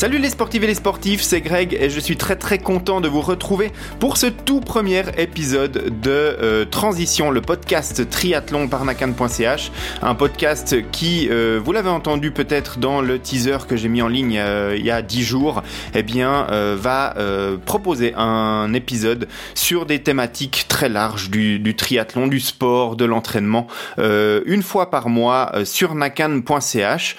[0.00, 3.08] Salut les sportives et les sportifs, c'est Greg et je suis très très content de
[3.08, 9.70] vous retrouver pour ce tout premier épisode de euh, Transition, le podcast triathlon par nakan.ch,
[10.00, 14.08] un podcast qui, euh, vous l'avez entendu peut-être dans le teaser que j'ai mis en
[14.08, 15.62] ligne euh, il y a 10 jours,
[15.94, 17.14] eh bien va
[17.66, 23.66] proposer un épisode sur des thématiques très larges du, du triathlon, du sport, de l'entraînement,
[23.98, 27.16] une fois par mois sur nakan.ch,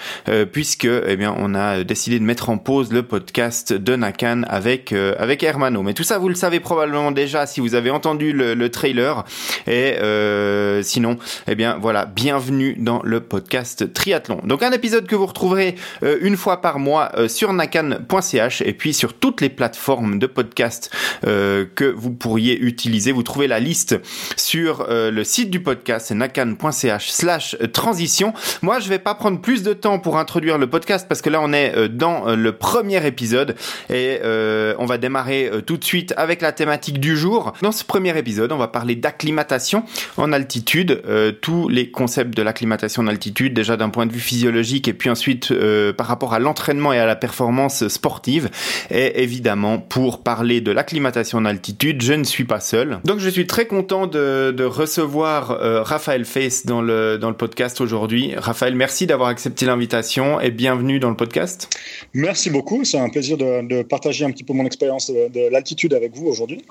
[0.50, 4.92] puisque eh bien on a décidé de mettre en pause le podcast de Nakan avec
[4.92, 5.82] euh, avec Hermano.
[5.82, 9.24] Mais tout ça, vous le savez probablement déjà si vous avez entendu le, trailer.
[9.66, 14.40] Et euh, sinon, eh bien voilà, bienvenue dans le podcast Triathlon.
[14.44, 18.94] Donc un épisode que vous retrouverez euh, une fois par mois sur nakan.ch et puis
[18.94, 20.90] sur toutes les plateformes de podcast
[21.22, 23.12] que vous pourriez utiliser.
[23.12, 24.00] Vous trouvez la liste
[24.36, 28.32] sur le site du podcast, c'est nakan.ch/slash transition.
[28.62, 31.40] Moi, je vais pas prendre plus de temps pour introduire le podcast parce que là,
[31.42, 33.56] on est dans le premier épisode
[33.90, 37.52] et euh, on va démarrer euh, tout de suite avec la thématique du jour.
[37.60, 39.82] Dans ce premier épisode, on va parler d'acclimatation
[40.16, 44.20] en altitude, euh, tous les concepts de l'acclimatation en altitude, déjà d'un point de vue
[44.20, 45.52] physiologique et puis ensuite
[45.96, 48.48] par rapport à l'entraînement et à la performance sportive.
[48.90, 53.00] Et évidemment, pour parler de l'acclimatation en altitude, je ne suis pas seul.
[53.04, 55.48] Donc je suis très content de, de recevoir
[55.84, 58.34] Raphaël Face dans le, dans le podcast aujourd'hui.
[58.36, 61.68] Raphaël, merci d'avoir accepté l'invitation et bienvenue dans le podcast.
[62.14, 62.84] Merci beaucoup.
[62.84, 66.64] C'est un plaisir de, partager un petit peu mon expérience de, l'altitude avec vous aujourd'hui.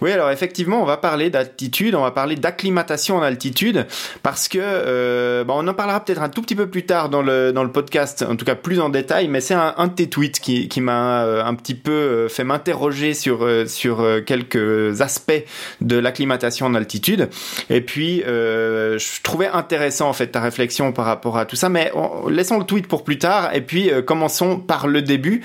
[0.00, 3.86] Oui, alors effectivement, on va parler d'altitude, on va parler d'acclimatation en altitude,
[4.22, 7.22] parce que euh, bah, on en parlera peut-être un tout petit peu plus tard dans
[7.22, 9.28] le dans le podcast, en tout cas plus en détail.
[9.28, 12.28] Mais c'est un, un, de tes tweets qui, qui m'a euh, un petit peu euh,
[12.28, 15.44] fait m'interroger sur sur quelques aspects
[15.80, 17.28] de l'acclimatation en altitude.
[17.70, 21.68] Et puis, je trouvais intéressant en fait ta réflexion par rapport à tout ça.
[21.68, 21.92] Mais
[22.28, 23.54] laissons le tweet pour plus tard.
[23.54, 25.42] Et puis commençons par le début.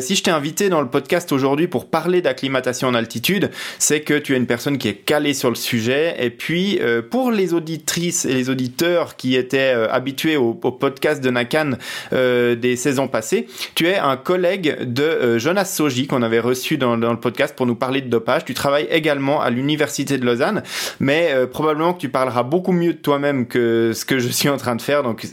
[0.00, 4.14] Si je t'ai invité dans le podcast aujourd'hui pour parler d'acclimatation en altitude, c'est que
[4.14, 6.16] tu es une personne qui est calée sur le sujet.
[6.18, 11.22] Et puis, euh, pour les auditrices et les auditeurs qui étaient euh, habitués au, podcast
[11.22, 11.72] de Nakan
[12.12, 17.12] des saisons passées, tu es un collègue de Jonas Soji qu'on avait reçu dans, dans,
[17.12, 18.44] le podcast pour nous parler de dopage.
[18.44, 20.62] Tu travailles également à l'université de Lausanne,
[21.00, 24.56] mais probablement que tu parleras beaucoup mieux de toi-même que ce que je suis en
[24.56, 25.02] train de faire.
[25.02, 25.26] Donc,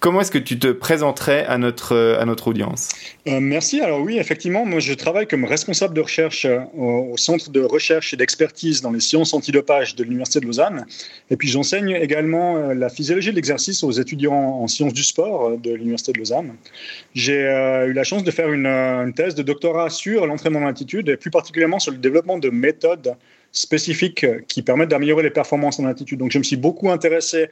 [0.00, 2.88] comment est-ce que tu te présenterais à notre, à notre audience
[3.26, 3.80] euh, Merci.
[3.80, 8.14] Alors oui, effectivement, moi je travaille comme responsable de recherche euh, au, Centre de recherche
[8.14, 10.86] et d'expertise dans les sciences antidopage de l'Université de Lausanne.
[11.30, 15.58] Et puis j'enseigne également euh, la physiologie de l'exercice aux étudiants en sciences du sport
[15.58, 16.54] de l'Université de Lausanne.
[17.14, 21.08] J'ai eu la chance de faire une, une thèse de doctorat sur l'entraînement en altitude
[21.08, 23.16] et plus particulièrement sur le développement de méthodes
[23.52, 26.18] spécifiques qui permettent d'améliorer les performances en altitude.
[26.18, 27.48] Donc je me suis beaucoup intéressé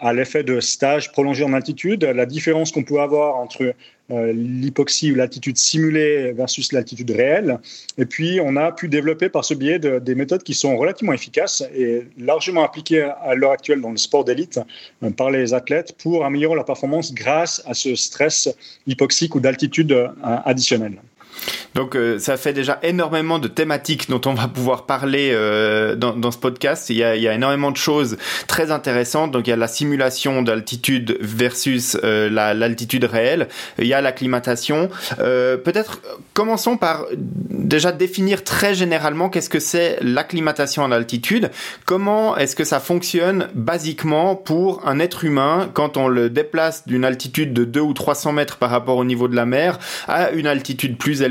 [0.00, 3.74] à l'effet de stage prolongé en altitude, la différence qu'on peut avoir entre
[4.12, 7.58] euh, l'hypoxie ou l'altitude simulée versus l'altitude réelle.
[7.98, 11.64] Et puis, on a pu développer par ce biais des méthodes qui sont relativement efficaces
[11.74, 14.60] et largement appliquées à l'heure actuelle dans le sport d'élite
[15.02, 18.48] euh, par les athlètes pour améliorer leur performance grâce à ce stress
[18.86, 20.98] hypoxique ou d'altitude euh, additionnelle.
[21.76, 26.30] Donc euh, ça fait déjà énormément de thématiques dont on va pouvoir parler euh, dans,
[26.30, 26.88] ce podcast.
[26.88, 28.16] Il y, a, il y, a, énormément de choses
[28.46, 29.30] très intéressantes.
[29.30, 33.48] Donc il y a la simulation d'altitude versus euh, l'altitude réelle.
[33.78, 34.88] Il y a l'acclimatation.
[35.18, 36.00] Peut-être
[36.32, 41.50] commençons par déjà définir très généralement qu'est-ce que c'est l'acclimatation en altitude.
[41.84, 47.04] Comment est-ce que ça fonctionne basiquement pour un être humain quand on le déplace d'une
[47.04, 50.46] altitude de 2 ou 300 mètres par rapport au niveau de la mer à une
[50.46, 51.25] altitude plus élevée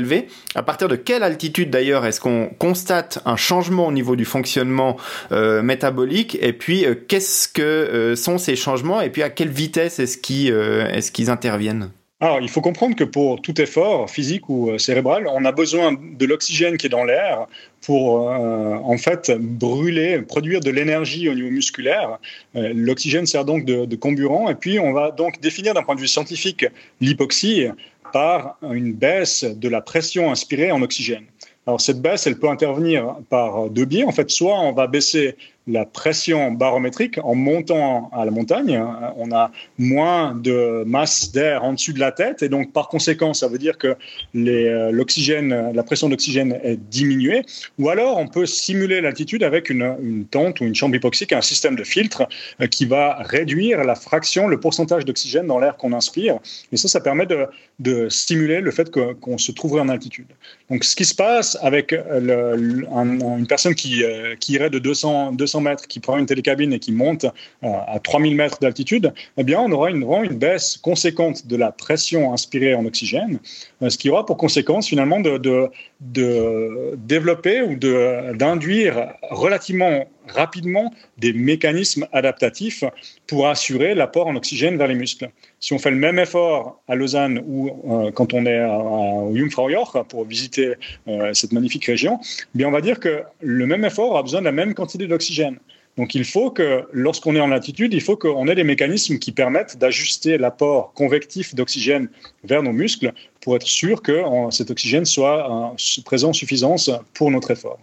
[0.54, 4.96] à partir de quelle altitude d'ailleurs est-ce qu'on constate un changement au niveau du fonctionnement
[5.32, 6.38] euh, métabolique?
[6.40, 9.00] Et puis euh, qu'est-ce que euh, sont ces changements?
[9.00, 11.90] Et puis à quelle vitesse est-ce qu'ils est qu'ils interviennent?
[12.18, 16.24] Alors, il faut comprendre que pour tout effort physique ou cérébral, on a besoin de
[16.24, 17.46] l'oxygène qui est dans l'air
[17.84, 22.18] pour en fait brûler, produire de l'énergie au niveau musculaire.
[22.54, 24.48] L'oxygène sert donc de, de, comburant.
[24.48, 26.64] Et puis on va donc définir d'un point de vue scientifique
[27.02, 27.66] l'hypoxie
[28.12, 31.24] par une baisse de la pression inspirée en oxygène.
[31.66, 34.04] Alors cette baisse, elle peut intervenir par deux biais.
[34.04, 38.80] En fait, soit on va baisser la pression barométrique en montant à la montagne.
[39.16, 43.34] On a moins de masse d'air en dessus de la tête et donc par conséquent,
[43.34, 43.96] ça veut dire que
[44.36, 47.42] euh, l'oxygène, la pression d'oxygène est diminuée.
[47.78, 51.76] Ou alors, on peut simuler l'altitude avec une, tente ou une chambre hypoxique, un système
[51.76, 52.28] de filtre
[52.60, 56.38] euh, qui va réduire la fraction, le pourcentage d'oxygène dans l'air qu'on inspire.
[56.72, 60.26] Et ça, ça permet de, stimuler le fait qu'on se trouverait en altitude.
[60.70, 65.32] Donc, ce qui se passe avec le, une personne qui, euh, qui irait de 200,
[65.32, 69.12] 200 1200 mètres qui prend une télécabine et qui monte euh, à 3000 mètres d'altitude,
[69.36, 73.38] eh bien, on aura une, une baisse conséquente de la pression inspirée en oxygène,
[73.75, 75.70] euh, ce qui aura pour conséquence finalement de,
[76.00, 82.84] développer ou d'induire relativement rapidement des mécanismes adaptatifs
[83.26, 85.30] pour assurer l'apport en oxygène vers les muscles.
[85.60, 90.02] Si on fait le même effort à Lausanne ou euh, quand on est au Jungfraujoch
[90.08, 90.74] pour visiter
[91.06, 94.40] euh, cette magnifique région, eh bien on va dire que le même effort a besoin
[94.40, 95.58] de la même quantité d'oxygène.
[95.96, 99.32] Donc il faut que lorsqu'on est en altitude, il faut qu'on ait des mécanismes qui
[99.32, 102.08] permettent d'ajuster l'apport convectif d'oxygène
[102.44, 107.30] vers nos muscles pour être sûr que cet oxygène soit euh, présent en suffisance pour
[107.30, 107.78] notre effort.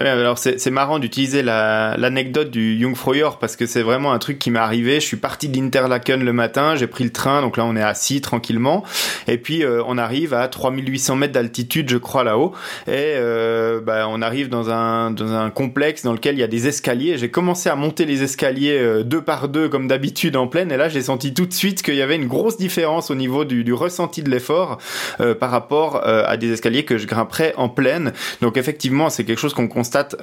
[0.00, 4.58] Alors c'est marrant d'utiliser l'anecdote du Jungfraujoch parce que c'est vraiment un truc qui m'est
[4.58, 5.00] arrivé.
[5.00, 8.20] Je suis parti d'Interlaken le matin, j'ai pris le train, donc là on est assis
[8.20, 8.84] tranquillement,
[9.26, 12.52] et puis euh, on arrive à 3800 mètres d'altitude, je crois là-haut,
[12.86, 16.48] et euh, bah, on arrive dans un dans un complexe dans lequel il y a
[16.48, 17.18] des escaliers.
[17.18, 20.76] J'ai commencé à monter les escaliers euh, deux par deux comme d'habitude en pleine, et
[20.76, 23.64] là j'ai senti tout de suite qu'il y avait une grosse différence au niveau du,
[23.64, 24.78] du ressenti de l'effort
[25.20, 28.12] euh, par rapport à des escaliers que je grimperais en pleine.
[28.42, 29.66] Donc effectivement c'est quelque chose qu'on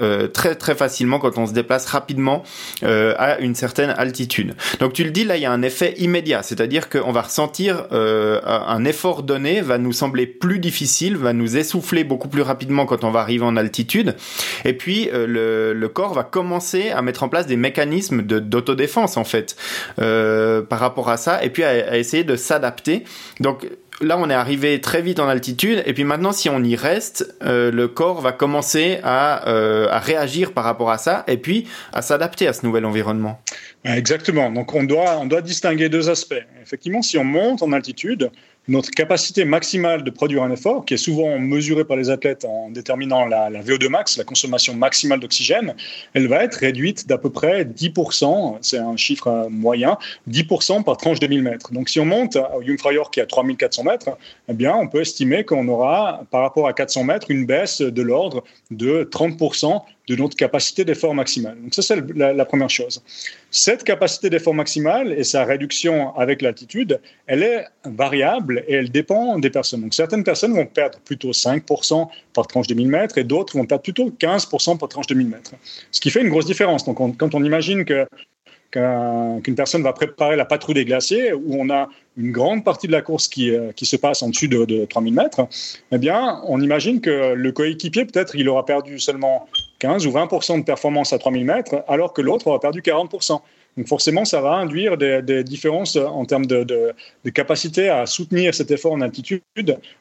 [0.01, 2.43] euh, très très facilement quand on se déplace rapidement
[2.83, 4.55] euh, à une certaine altitude.
[4.79, 7.87] Donc tu le dis là, il y a un effet immédiat, c'est-à-dire qu'on va ressentir
[7.91, 12.85] euh, un effort donné va nous sembler plus difficile, va nous essouffler beaucoup plus rapidement
[12.85, 14.15] quand on va arriver en altitude,
[14.63, 19.23] et puis le, le, corps va commencer à mettre en place des mécanismes d'autodéfense en
[19.23, 19.55] fait
[19.95, 23.03] par rapport à ça, et puis à, à essayer de s'adapter.
[23.39, 23.67] Donc
[24.01, 27.35] là, on est arrivé très vite en altitude, et puis maintenant, si on y reste,
[27.43, 31.67] euh, le corps va commencer à, euh, à, réagir par rapport à ça, et puis
[31.93, 33.39] à s'adapter à ce nouvel environnement.
[33.83, 34.51] Exactement.
[34.51, 36.43] Donc, on doit, on doit distinguer deux aspects.
[36.61, 38.31] Effectivement, si on monte en altitude,
[38.67, 42.69] notre capacité maximale de produire un effort, qui est souvent mesurée par les athlètes en
[42.69, 45.75] déterminant la, VO2 max, la consommation maximale d'oxygène,
[46.13, 49.97] elle va être réduite d'à peu près 10%, c'est un chiffre moyen,
[50.29, 51.73] 10% par tranche de 1000 mètres.
[51.73, 54.17] Donc si on monte au Jungfraujoch qui est à 3400 mètres,
[54.47, 58.01] eh bien on peut estimer qu'on aura par rapport à 400 mètres une baisse de
[58.01, 61.57] l'ordre de 30% de notre capacité d'effort maximale.
[61.61, 63.01] Donc ça, c'est la, première chose.
[63.49, 69.39] Cette capacité d'effort maximale et sa réduction avec l'altitude, elle est variable et elle dépend
[69.39, 69.81] des personnes.
[69.81, 73.65] Donc certaines personnes vont perdre plutôt 5% par tranche de 1000 mètres et d'autres vont
[73.65, 75.51] perdre plutôt 15% par tranche de 1000 mètres.
[75.91, 76.85] Ce qui fait une grosse différence.
[76.85, 78.05] Donc quand on imagine que
[78.71, 81.87] qu'une personne va préparer la patrouille des glaciers, où on a
[82.17, 84.85] une grande partie de la course qui, euh, qui se passe en dessus de, de
[84.85, 85.47] 3000 mètres,
[85.91, 89.47] eh bien, on imagine que le coéquipier, peut-être, il aura perdu seulement
[89.85, 93.13] 15 ou 20% de performance à 3000 mètres, alors que l'autre aura perdu 40
[93.77, 96.93] donc forcément, ça va induire des, différences en termes de,
[97.33, 99.41] capacité à soutenir cet effort en altitude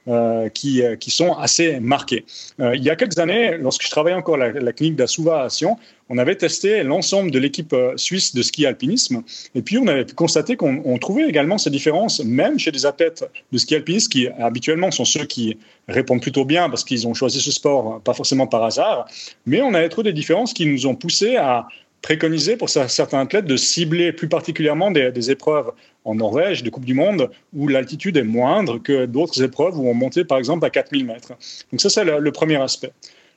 [0.07, 2.25] euh, qui, qui, sont assez marquées.
[2.61, 5.49] Euh, il y a quelques années, lorsque je travaillais encore à la, clinique d'Asuva à
[5.49, 5.77] Sion,
[6.09, 9.23] on avait testé l'ensemble de l'équipe euh, suisse de ski alpinisme
[9.55, 13.25] et puis on avait pu constater qu'on trouvait également ces différences même chez des athlètes
[13.51, 15.57] de ski alpinisme qui habituellement sont ceux qui
[15.89, 19.07] répondent plutôt bien parce qu'ils ont choisi ce sport pas forcément par hasard,
[19.47, 21.67] mais on avait trouvé des différences qui nous ont poussé à
[22.05, 25.73] préconisé pour certains athlètes de cibler plus particulièrement des, épreuves
[26.05, 29.95] en Norvège, des Coupes du Monde, où l'altitude est moindre que d'autres épreuves où on
[29.95, 31.33] montait par exemple à 4000 mètres.
[31.73, 32.93] Donc ça, c'est le, premier aspect.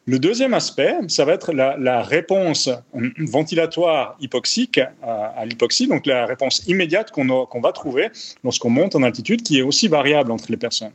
[0.05, 2.69] Le deuxième aspect, ça va être la, réponse
[3.19, 8.09] ventilatoire hypoxique à, l'hypoxie, donc la réponse immédiate qu'on va trouver
[8.43, 10.91] lorsqu'on monte en altitude, qui est aussi variable entre les personnes.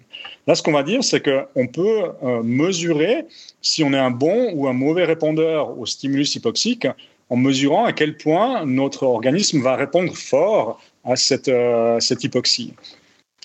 [0.47, 3.25] Là, ce qu'on va dire, c'est qu'on peut euh, mesurer
[3.63, 6.87] si on est un bon ou un mauvais répondeur au stimulus hypoxique
[7.33, 12.75] en mesurant à quel point notre organisme va répondre fort à cette, euh, cette hypoxie.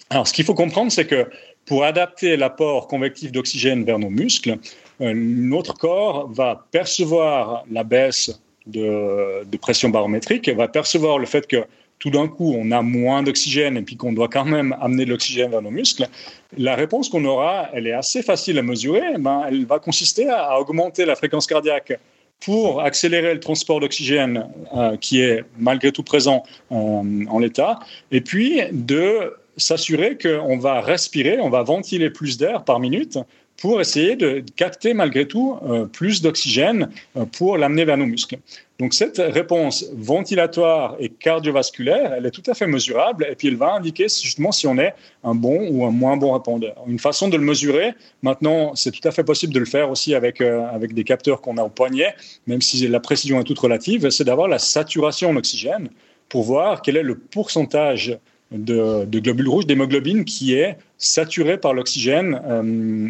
[0.10, 1.30] Alors, ce qu'il faut comprendre, c'est que
[1.66, 4.58] pour adapter l'apport convectif d'oxygène vers nos muscles,
[5.00, 11.64] euh, notre corps va percevoir la baisse de, pression barométrique, va percevoir le fait que
[12.00, 15.12] tout d'un coup, on a moins d'oxygène et puis qu'on doit quand même amener de
[15.12, 16.10] l'oxygène vers nos muscles,
[16.58, 19.18] la réponse qu'on aura, elle est assez facile à mesurer.
[19.18, 21.94] Ben, elle va consister à augmenter la fréquence cardiaque
[22.40, 27.80] pour accélérer le transport d'oxygène euh, qui est malgré tout présent euh, en l'état,
[28.12, 33.18] et puis de s'assurer qu'on va respirer, on va ventiler plus d'air par minute
[33.58, 36.92] pour essayer de capter malgré tout euh, plus d'oxygène
[37.32, 38.38] pour l'amener vers nos muscles.
[38.80, 43.56] Donc cette réponse ventilatoire et cardiovasculaire, elle est tout à fait mesurable et puis elle
[43.56, 44.94] va indiquer justement si on est
[45.24, 46.76] un bon ou un moins bon répondeur.
[46.86, 50.14] Une façon de le mesurer, maintenant c'est tout à fait possible de le faire aussi
[50.14, 52.14] avec, euh, avec des capteurs qu'on a au poignet,
[52.46, 55.90] même si la précision est toute relative, c'est d'avoir la saturation en oxygène
[56.30, 58.20] pour voir quel est le pourcentage
[58.52, 63.10] de, globules rouges, d'hémoglobine qui est saturé par l'oxygène euh,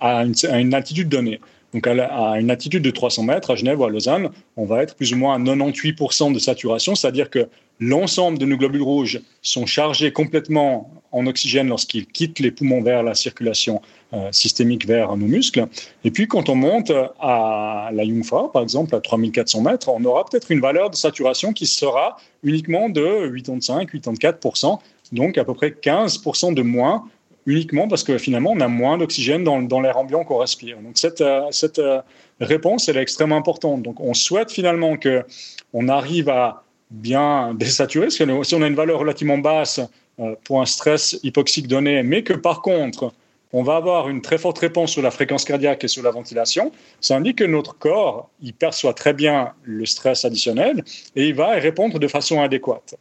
[0.00, 1.40] à, une, altitude donnée.
[1.74, 4.94] Donc à, une altitude de 300 mètres, à Genève ou à Lausanne, on va être
[4.94, 7.48] plus ou moins à 98% de saturation, c'est-à-dire que
[7.80, 13.02] l'ensemble de nos globules rouges sont chargés complètement en oxygène lorsqu'ils quittent les poumons vers
[13.02, 15.66] la circulation euh, systémique vers nos muscles.
[16.04, 20.24] Et puis quand on monte à la Jungfrau, par exemple, à 3400 mètres, on aura
[20.24, 24.78] peut-être une valeur de saturation qui sera uniquement de 85-84%,
[25.10, 27.04] donc à peu près 15% de moins
[27.46, 30.78] uniquement parce que finalement, on a moins d'oxygène dans, l'air ambiant qu'on respire.
[30.78, 32.00] Donc cette, euh, euh,
[32.40, 33.82] réponse, elle est extrêmement importante.
[33.82, 35.24] Donc on souhaite finalement que
[35.72, 39.80] on arrive à bien désaturer, parce que si on a une valeur relativement basse
[40.20, 43.12] euh, pour un stress hypoxique donné, mais que par contre,
[43.52, 46.72] on va avoir une très forte réponse sur la fréquence cardiaque et sur la ventilation,
[47.00, 50.82] ça indique que notre corps, il perçoit très bien le stress additionnel
[51.14, 52.96] et il va y répondre de façon adéquate.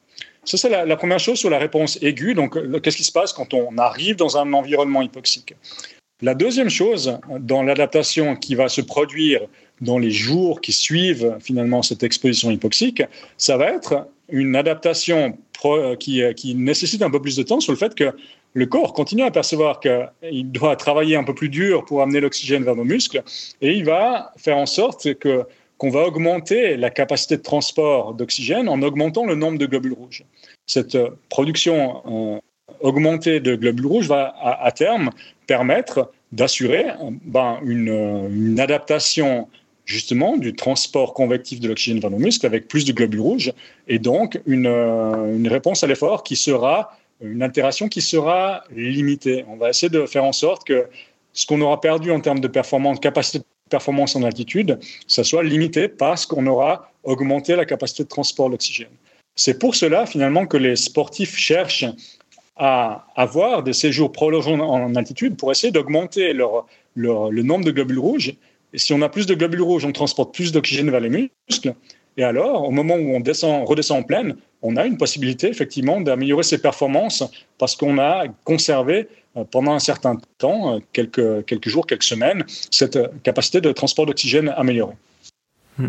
[0.46, 2.34] Ça, c'est la, première chose sur la réponse aiguë.
[2.34, 5.56] Donc, qu'est-ce qui se passe quand on arrive dans un environnement hypoxique?
[6.22, 9.42] La deuxième chose dans l'adaptation qui va se produire
[9.82, 13.04] dans les jours qui suivent finalement cette exposition hypoxique,
[13.38, 15.38] ça va être une adaptation
[16.00, 18.14] qui, qui nécessite un peu plus de temps sur le fait que
[18.54, 22.64] le corps continue à percevoir qu'il doit travailler un peu plus dur pour amener l'oxygène
[22.64, 23.24] vers nos muscles
[23.62, 25.46] et il va faire en sorte que
[25.84, 30.24] qu'on va augmenter la capacité de transport d'oxygène en augmentant le nombre de globules rouges.
[30.66, 32.40] Cette euh, production euh,
[32.80, 35.10] augmentée de globules rouges va à, terme
[35.46, 36.86] permettre d'assurer
[37.26, 39.50] ben, une, adaptation
[39.84, 43.52] justement du transport convectif de l'oxygène vers nos muscles avec plus de globules rouges
[43.90, 49.44] et donc une, euh, une réponse à l'effort qui sera une altération qui sera limitée.
[49.50, 50.88] On va essayer de faire en sorte que
[51.34, 53.46] ce qu'on aura perdu en termes de performance, capacité de
[53.78, 54.72] performance en altitude,
[55.08, 58.96] ça soit limité parce qu'on aura augmenté la capacité de transport d'oxygène.
[59.36, 61.90] C'est pour cela finalement que les sportifs cherchent
[62.56, 68.04] à avoir des séjours prolongés en altitude pour essayer d'augmenter leur, le nombre de globules
[68.08, 68.34] rouges.
[68.74, 71.74] Et si on a plus de globules rouges, on transporte plus d'oxygène vers les muscles.
[72.18, 76.00] Et alors, au moment où on descend, redescend en pleine, on a une possibilité effectivement
[76.02, 77.24] d'améliorer ses performances
[77.58, 82.44] parce qu'on a conservé euh, pendant un certain temps, euh, quelques, quelques jours, quelques semaines,
[82.72, 84.96] cette euh, capacité de transport d'oxygène améliorée.
[85.80, 85.88] Hmm.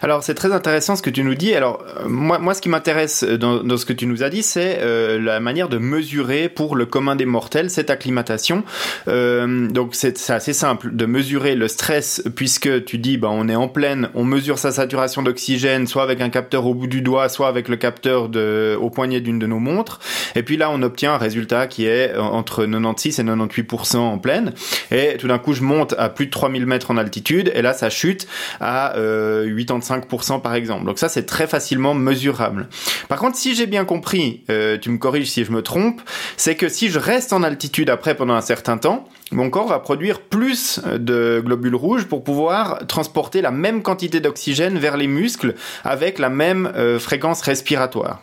[0.00, 1.54] Alors c'est très intéressant ce que tu nous dis.
[1.54, 5.20] Alors moi, moi ce qui m'intéresse dans, ce que tu nous as dit, c'est euh,
[5.20, 8.64] la manière de mesurer pour le commun des mortels cette acclimatation.
[9.06, 13.54] Euh, donc c'est assez simple de mesurer le stress puisque tu dis bah on est
[13.54, 17.28] en pleine, on mesure sa saturation d'oxygène soit avec un capteur au bout du doigt,
[17.28, 20.00] soit avec le capteur de, au poignet d'une de nos montres.
[20.36, 24.54] Et puis là on obtient un résultat qui est entre 96 et 98% en pleine.
[24.90, 27.74] Et tout d'un coup je monte à plus de 3000 mètres en altitude et là
[27.74, 28.26] ça chute
[28.60, 30.84] à euh, 85% par exemple.
[30.84, 32.68] Donc ça c'est très facilement mesurable.
[33.08, 36.00] Par contre, si j'ai bien compris, euh, tu me corriges si je me trompe,
[36.36, 39.78] c'est que si je reste en altitude après pendant un certain temps, mon corps va
[39.78, 45.54] produire plus de globules rouges pour pouvoir transporter la même quantité d'oxygène vers les muscles
[45.84, 48.22] avec la même euh, fréquence respiratoire.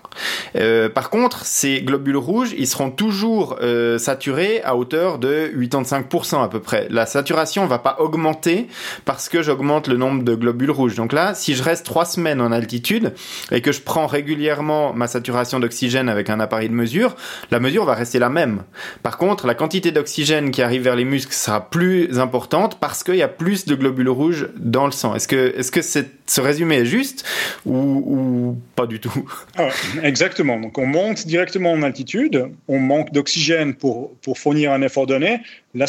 [0.56, 6.44] Euh, par contre, ces globules rouges, ils seront toujours euh, saturés à hauteur de 85%
[6.44, 6.88] à peu près.
[6.90, 8.68] La saturation va pas augmenter
[9.06, 10.96] parce que j'augmente le nombre de globules rouges.
[10.96, 13.14] Donc là, si je reste trois semaines en altitude
[13.52, 17.16] et que je prends régulièrement ma saturation d'oxygène avec un appareil de mesure,
[17.52, 18.64] la mesure va rester la même.
[19.04, 23.16] Par contre, la quantité d'oxygène qui arrive vers les muscles sera plus importante parce qu'il
[23.16, 25.16] y a plus de globules rouges dans le sang.
[25.16, 25.82] Est-ce que, que
[26.28, 27.26] ce résumé est juste
[27.66, 29.70] ou, pas du tout ah,
[30.04, 30.60] Exactement.
[30.60, 35.42] Donc on monte directement en altitude, on manque d'oxygène pour, pour fournir un effort donné,
[35.76, 35.88] la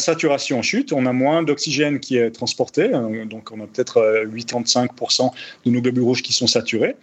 [0.63, 2.89] chute, on a moins d'oxygène qui est transporté,
[3.27, 5.29] donc on a peut-être 85% euh,
[5.65, 6.97] de nos globules rouges qui sont saturés.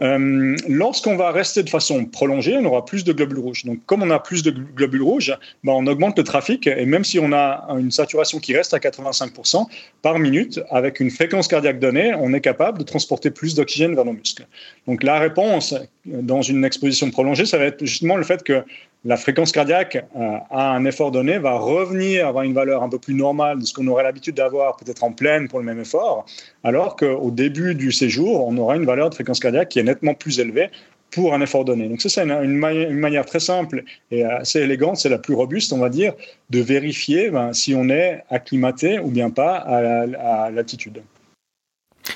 [0.00, 3.64] Euh, lorsqu'on va rester de façon prolongée, on aura plus de globules rouges.
[3.64, 7.04] Donc, comme on a plus de globules rouges, ben, on augmente le trafic et même
[7.04, 9.66] si on a une saturation qui reste à 85%
[10.00, 14.04] par minute, avec une fréquence cardiaque donnée, on est capable de transporter plus d'oxygène vers
[14.04, 14.46] nos muscles.
[14.86, 18.64] Donc, la réponse dans une exposition prolongée, ça va être justement le fait que
[19.04, 22.98] la fréquence cardiaque euh, à un effort donné va revenir avoir une valeur un peu
[22.98, 26.26] plus normale de ce qu'on aurait l'habitude d'avoir peut-être en pleine pour le même effort,
[26.64, 30.14] alors qu'au début du séjour, on aura une valeur de fréquence cardiaque qui est nettement
[30.14, 30.68] plus élevée
[31.10, 31.88] pour un effort donné.
[31.88, 35.78] Donc ça, c'est une, manière très simple et assez élégante, c'est la plus robuste, on
[35.78, 36.12] va dire,
[36.50, 41.02] de vérifier ben, si on est acclimaté ou bien pas à l'altitude.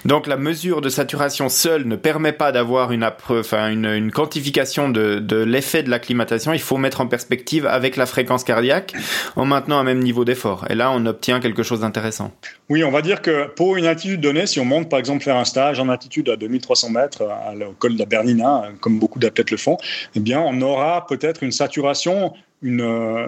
[0.04, 5.82] Donc la mesure de saturation seule ne permet pas d'avoir une, quantification de, de l'effet
[5.82, 6.52] de l'acclimatation.
[6.52, 8.94] Il faut mettre en perspective avec la fréquence cardiaque
[9.36, 10.66] en maintenant un même niveau d'effort.
[10.70, 12.32] Et là, on obtient quelque chose d'intéressant.
[12.68, 15.36] Oui, on va dire que pour une altitude donnée, si on monte par exemple faire
[15.36, 17.22] un stage en altitude à 2300 mètres
[17.68, 19.76] au col de la Bernina, comme beaucoup d'athlètes le font,
[20.14, 22.32] eh bien on aura peut-être une saturation
[22.62, 22.80] une,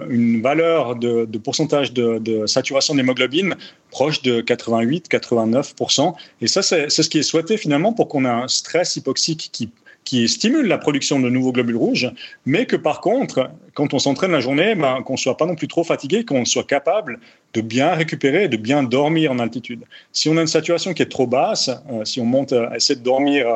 [0.09, 3.55] une valeur de, pourcentage de, saturation d'hémoglobine
[3.91, 6.13] proche de 88-89%.
[6.41, 9.69] Et ça, c'est ce qui est souhaité finalement pour qu'on ait un stress hypoxique qui
[10.07, 12.09] qui stimule la production de nouveaux globules rouges,
[12.45, 15.55] mais que par contre, quand on s'entraîne la journée, ben, qu'on ne soit pas non
[15.55, 17.19] plus trop fatigué, qu'on soit capable
[17.53, 19.83] de bien récupérer, de bien dormir en altitude.
[20.13, 22.97] Si on a une saturation qui est trop basse, euh, si on monte, à essayer
[22.97, 23.47] de dormir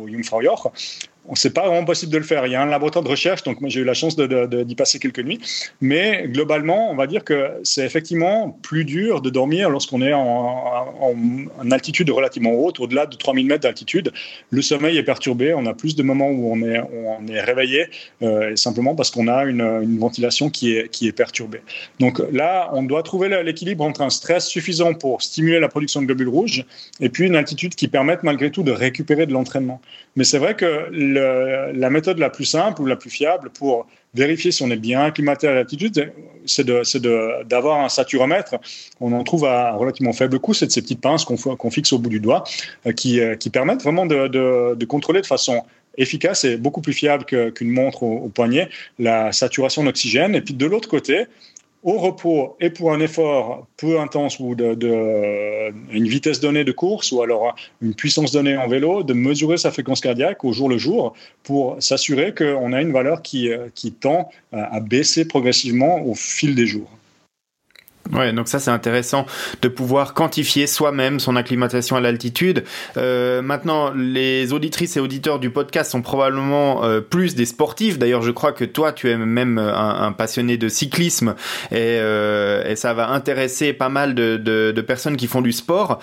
[0.00, 0.68] au Jungfraujoch,
[1.34, 2.46] c'est pas vraiment possible de le faire.
[2.46, 4.98] Il y a un laboratoire de recherche, donc moi j'ai eu la chance d'y passer
[4.98, 5.40] quelques nuits.
[5.80, 10.58] Mais globalement, on va dire que c'est effectivement plus dur de dormir lorsqu'on est en,
[11.70, 14.12] altitude relativement haute, au-delà de 3000 mètres d'altitude.
[14.50, 17.86] Le sommeil est perturbé, on a plus de moments où on est, réveillé,
[18.22, 21.60] euh, simplement parce qu'on a une, ventilation qui est, qui est perturbée.
[22.00, 26.06] Donc là, on doit trouver l'équilibre entre un stress suffisant pour stimuler la production de
[26.06, 26.64] globules rouges
[27.00, 29.80] et puis une altitude qui permette malgré tout de récupérer de l'entraînement.
[30.16, 34.52] Mais c'est vrai que la méthode la plus simple ou la plus fiable pour vérifier
[34.52, 36.12] si on est bien acclimaté à l'altitude,
[36.46, 36.66] c'est
[37.46, 38.56] d'avoir un saturomètre.
[39.00, 41.98] On en trouve à relativement faible coût, c'est de ces petites pinces qu'on fixe au
[41.98, 42.44] bout du doigt,
[42.86, 45.64] euh, euh, qui, permettent vraiment de, contrôler de façon
[45.96, 50.34] efficace et beaucoup plus fiable qu'une montre au, poignet la saturation d'oxygène.
[50.34, 51.26] Et puis de l'autre côté,
[51.82, 57.12] au repos et pour un effort peu intense ou de, une vitesse donnée de course
[57.12, 60.78] ou alors une puissance donnée en vélo, de mesurer sa fréquence cardiaque au jour le
[60.78, 66.54] jour pour s'assurer qu'on a une valeur qui, qui tend à baisser progressivement au fil
[66.54, 66.97] des jours.
[68.12, 69.26] Ouais, donc ça c'est intéressant
[69.60, 72.64] de pouvoir quantifier soi-même son acclimatation à l'altitude.
[72.96, 77.98] Euh, maintenant, les auditrices et auditeurs du podcast sont probablement euh, plus des sportifs.
[77.98, 81.34] D'ailleurs, je crois que toi, tu es même un, un passionné de cyclisme
[81.70, 86.00] et, euh, et, ça va intéresser pas mal de, de personnes qui font du sport.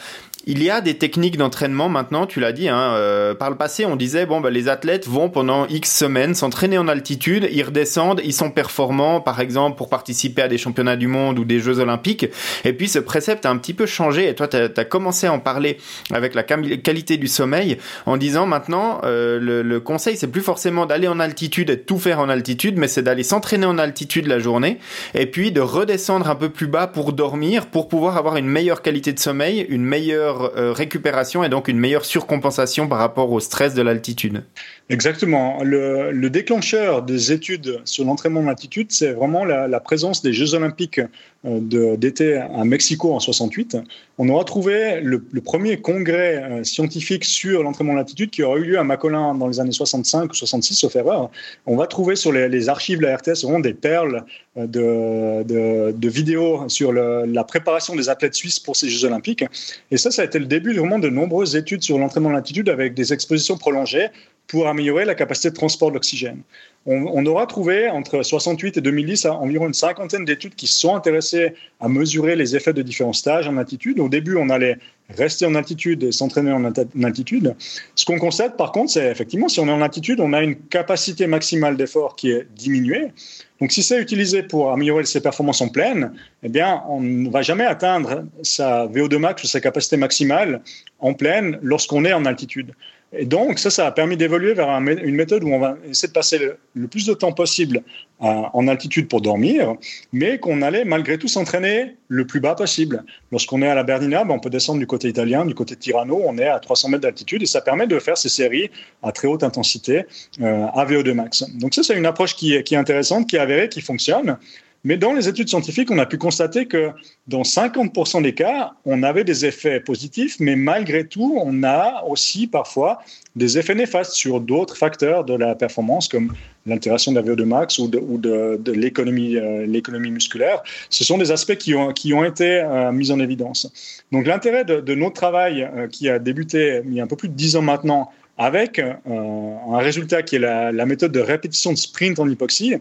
[0.48, 2.70] Il y a des techniques d'entraînement maintenant, tu l'as dit.
[2.70, 6.36] Hein, euh, par le passé, on disait bon, bah, les athlètes vont pendant X semaines
[6.36, 10.98] s'entraîner en altitude, ils redescendent, ils sont performants, par exemple pour participer à des championnats
[10.98, 12.28] du monde ou des Jeux olympiques.
[12.64, 14.30] Et puis ce précepte a un petit peu changé.
[14.30, 15.78] Et toi, tu as, commencé à en parler
[16.14, 20.86] avec la qualité du sommeil, en disant maintenant euh, le, le, conseil, c'est plus forcément
[20.86, 24.28] d'aller en altitude et de tout faire en altitude, mais c'est d'aller s'entraîner en altitude
[24.28, 24.78] la journée
[25.16, 28.84] et puis de redescendre un peu plus bas pour dormir, pour pouvoir avoir une meilleure
[28.84, 33.40] qualité de sommeil, une meilleure euh, récupération et donc une meilleure surcompensation par rapport au
[33.40, 34.44] stress de l'altitude.
[34.90, 35.64] Exactement.
[35.64, 41.02] Le, déclencheur des études sur l'entraînement en altitude, c'est vraiment la, présence des Jeux olympiques
[41.46, 43.78] d'été à Mexico en 68.
[44.18, 48.64] On aura trouvé le, premier congrès euh, scientifique sur l'entraînement en altitude qui aura eu
[48.64, 51.30] lieu à Macolin dans les années 65 ou 66, sauf erreur.
[51.66, 54.24] On va trouver sur les, archives de la RTS vraiment des perles
[54.56, 59.44] de, de, vidéos sur la préparation des athlètes suisses pour ces Jeux olympiques.
[59.92, 62.70] Et ça, ça a été le début vraiment de nombreuses études sur l'entraînement en altitude
[62.70, 64.08] avec des expositions prolongées
[64.48, 66.42] pour améliorer la capacité de transport de l'oxygène.
[66.88, 71.90] On, aura trouvé entre 68 et 2010 environ une cinquantaine d'études qui sont intéressées à
[71.90, 74.00] mesurer les effets de différents stages en altitude.
[74.00, 74.78] Au début, on allait
[75.10, 76.64] rester en altitude et s'entraîner en
[77.04, 77.56] altitude.
[77.96, 80.56] Ce qu'on constate par contre, c'est effectivement si on est en altitude, on a une
[80.56, 83.12] capacité maximale d'effort qui est diminuée.
[83.60, 86.12] Donc si c'est utilisé pour améliorer ses performances en pleine,
[86.44, 90.62] eh bien on ne va jamais atteindre sa VO2 max ou sa capacité maximale
[91.00, 92.74] en pleine lorsqu'on est en altitude.
[93.18, 96.14] Et donc, ça, ça a permis d'évoluer vers une méthode où on va essayer de
[96.14, 96.40] passer
[96.74, 97.82] le, plus de temps possible
[98.20, 99.76] en altitude pour dormir,
[100.14, 103.04] mais qu'on allait malgré tout s'entraîner le plus bas possible.
[103.32, 106.22] Lorsqu'on est à la Bernina, ben, on peut descendre du côté italien, du côté Tirano,
[106.26, 108.70] on est à 300 mètres d'altitude et ça permet de faire ces séries
[109.04, 110.06] à très haute intensité
[110.42, 111.44] euh, à VO2 max.
[111.56, 114.38] Donc ça, c'est une approche qui, qui est intéressante, qui est avérée, qui fonctionne.
[114.86, 116.92] Mais dans les études scientifiques, on a pu constater que
[117.28, 122.46] dans 50% des cas, on avait des effets positifs, mais malgré tout, on a aussi
[122.46, 123.00] parfois
[123.36, 126.34] des effets néfastes sur d'autres facteurs de la performance, comme
[126.68, 130.62] l'altération de la VO2 max ou de, euh, l'économie musculaire.
[130.92, 134.04] Ce sont des aspects qui ont, qui ont été euh, mis en évidence.
[134.12, 137.30] Donc l'intérêt de, notre travail, euh, qui a débuté il y a un peu plus
[137.30, 142.20] de 10 ans maintenant, avec un résultat qui est la, méthode de répétition de sprint
[142.20, 142.76] en hypoxie,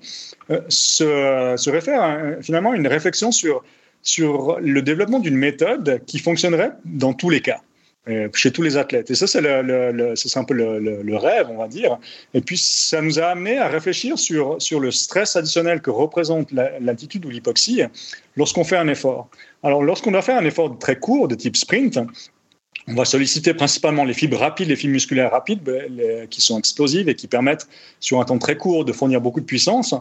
[0.51, 3.63] euh, se, réfère finalement à une réflexion sur,
[4.03, 7.61] sur le développement d'une méthode qui fonctionnerait dans tous les cas.
[8.07, 9.11] Euh, chez tous les athlètes.
[9.11, 11.97] Et ça, c'est un peu le, rêve, on va dire.
[12.35, 16.53] Et puis, ça nous a amené à réfléchir sur, sur le stress additionnel que représente
[16.53, 17.81] l'altitude ou l'hypoxie
[18.37, 19.31] lorsqu'on fait un effort.
[19.63, 21.99] Alors, lorsqu'on doit faire un effort très court, de type sprint,
[22.87, 27.09] on va solliciter principalement les fibres rapides, les fibres musculaires rapides ben, qui sont explosives
[27.09, 27.67] et qui permettent,
[28.01, 29.95] sur un temps très court, de fournir beaucoup de puissance.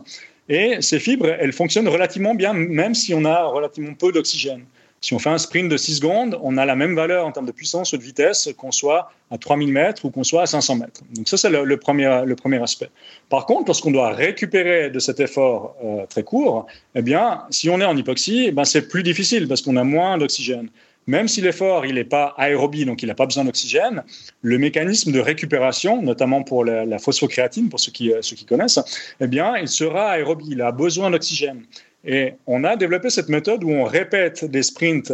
[0.49, 4.65] Et ces fibres, elles fonctionnent relativement bien, même si on a relativement peu d'oxygène.
[4.99, 7.45] Si on fait un sprint de 6 secondes, on a la même valeur en termes
[7.45, 10.77] de puissance ou de vitesse qu'on soit à 3000 mètres ou qu'on soit à 500
[10.77, 11.01] mètres.
[11.13, 12.89] Donc ça, c'est le, premier, le premier aspect.
[13.27, 17.81] Par contre, lorsqu'on doit récupérer de cet effort euh, très court, eh bien, si on
[17.81, 20.69] est en hypoxie, eh ben, c'est plus difficile parce qu'on a moins d'oxygène.
[21.07, 24.03] Même si l'effort il n'est pas aérobie, donc il n'a pas besoin d'oxygène,
[24.41, 28.79] le mécanisme de récupération, notamment pour la, phosphocréatine, pour ceux qui, euh, ceux qui connaissent,
[29.19, 31.63] eh bien, il sera aérobie, il a besoin d'oxygène.
[32.05, 35.13] Et on a développé cette méthode où on répète des sprints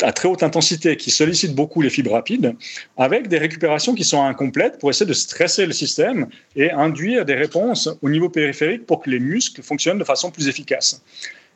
[0.00, 2.54] à très haute intensité qui sollicitent beaucoup les fibres rapides,
[2.96, 7.34] avec des récupérations qui sont incomplètes pour essayer de stresser le système et induire des
[7.34, 11.02] réponses au niveau périphérique pour que les muscles fonctionnent de façon plus efficace.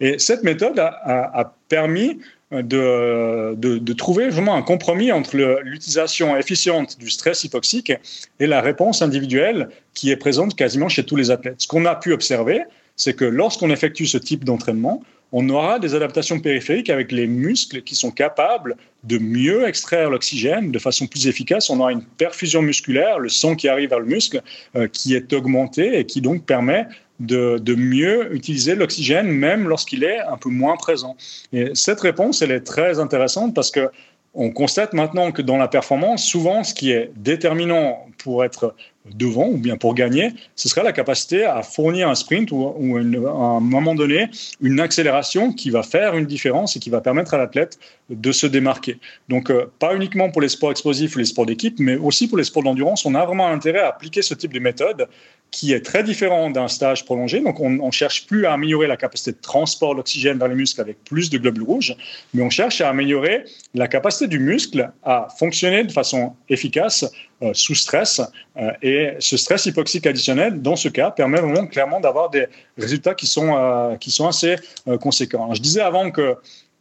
[0.00, 2.18] Et cette méthode a permis
[2.50, 7.92] de, de, trouver vraiment un compromis entre l'utilisation efficiente du stress hypoxique
[8.40, 11.60] et la réponse individuelle qui est présente quasiment chez tous les athlètes.
[11.60, 12.62] Ce qu'on a pu observer,
[12.96, 17.82] c'est que lorsqu'on effectue ce type d'entraînement, on aura des adaptations périphériques avec les muscles
[17.82, 21.68] qui sont capables de mieux extraire l'oxygène de façon plus efficace.
[21.68, 24.42] On aura une perfusion musculaire, le sang qui arrive vers le muscle,
[24.74, 26.86] euh, qui est augmenté et qui donc permet
[27.20, 31.16] de, mieux utiliser l'oxygène même lorsqu'il est un peu moins présent.
[31.52, 33.90] Et cette réponse, elle est très intéressante parce que
[34.34, 38.74] on constate maintenant que dans la performance, souvent, ce qui est déterminant pour être
[39.14, 43.00] devant ou bien pour gagner, ce serait la capacité à fournir un sprint ou, à
[43.00, 47.38] un moment donné une accélération qui va faire une différence et qui va permettre à
[47.38, 47.78] l'athlète
[48.10, 48.98] de se démarquer.
[49.28, 52.38] Donc, euh, pas uniquement pour les sports explosifs ou les sports d'équipe, mais aussi pour
[52.38, 55.08] les sports d'endurance, on a vraiment intérêt à appliquer ce type de méthode
[55.50, 57.40] qui est très différent d'un stage prolongé.
[57.40, 60.80] Donc, on ne cherche plus à améliorer la capacité de transport d'oxygène vers les muscles
[60.80, 61.96] avec plus de globules rouges,
[62.34, 67.04] mais on cherche à améliorer la capacité du muscle à fonctionner de façon efficace
[67.42, 68.20] euh, sous stress.
[68.56, 73.14] Euh, et ce stress hypoxique additionnel, dans ce cas, permet vraiment clairement d'avoir des résultats
[73.14, 74.56] qui sont, euh, qui sont assez
[75.00, 75.52] conséquents.
[75.54, 76.36] je disais avant que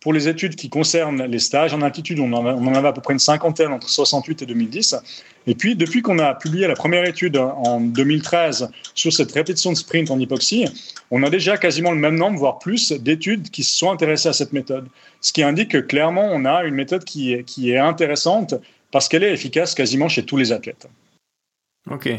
[0.07, 3.11] pour les études qui concernent les stages en altitude, on en, avait à peu près
[3.11, 4.95] une cinquantaine entre 68 et 2010.
[5.47, 9.75] Et puis, depuis qu'on a publié la première étude en 2013 sur cette répétition de
[9.75, 10.63] sprint en hypoxie,
[11.11, 14.33] on a déjà quasiment le même nombre, voire plus, d'études qui se sont intéressées à
[14.33, 14.87] cette méthode.
[15.19, 18.55] Ce qui indique que clairement, on a une méthode qui est intéressante
[18.91, 20.87] parce qu'elle est efficace quasiment chez tous les athlètes.
[21.91, 22.09] Ok.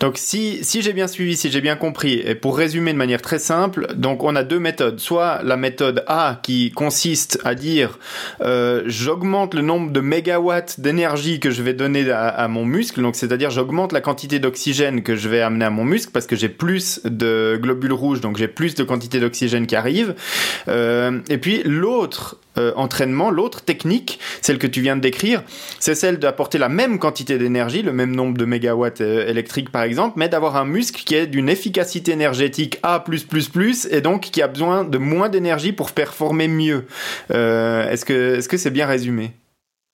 [0.00, 3.20] Donc si, si j'ai bien suivi, si j'ai bien compris, et pour résumer de manière
[3.20, 5.00] très simple, donc on a deux méthodes.
[5.00, 7.98] Soit la méthode A qui consiste à dire
[8.40, 13.16] euh, j'augmente le nombre de mégawatts d'énergie que je vais donner à, mon muscle, donc
[13.16, 16.48] c'est-à-dire j'augmente la quantité d'oxygène que je vais amener à mon muscle parce que j'ai
[16.48, 20.14] plus de globules rouges, donc j'ai plus de quantité d'oxygène qui arrive.
[20.68, 25.42] Euh, et puis l'autre euh, entraînement, l'autre technique, celle que tu viens de décrire,
[25.78, 29.82] c'est celle d'apporter la même quantité d'énergie, le même nombre de mégawatts euh, électriques par
[29.82, 33.02] exemple, mais d'avoir un muscle qui est d'une efficacité énergétique A+++,
[33.90, 36.86] et donc qui a besoin de moins d'énergie pour performer mieux.
[37.32, 39.32] Euh, est-ce que est-ce que c'est bien résumé?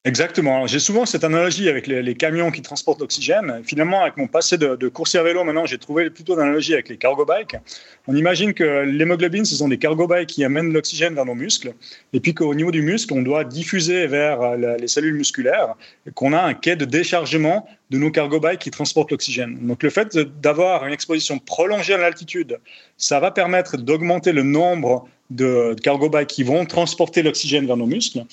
[0.06, 0.66] Exactement.
[0.66, 3.62] J'ai souvent cette analogie avec les, camions qui transportent l'oxygène.
[3.64, 6.98] Finalement, avec mon passé de, coursier à vélo, maintenant, j'ai trouvé plutôt d'analogie avec les
[6.98, 7.56] cargo bikes.
[8.06, 11.72] On imagine que l'hémoglobine, ce sont des cargo bikes qui amènent l'oxygène vers nos muscles,
[12.12, 15.74] et puis qu'au niveau du muscle, on doit diffuser vers les cellules musculaires,
[16.14, 19.58] qu'on a un quai de déchargement de nos cargo bikes qui transportent l'oxygène.
[19.66, 22.58] Donc, le fait d'avoir une exposition prolongée à l'altitude,
[22.98, 27.86] ça va permettre d'augmenter le nombre de cargo bikes qui vont transporter l'oxygène vers nos
[27.86, 28.24] muscles,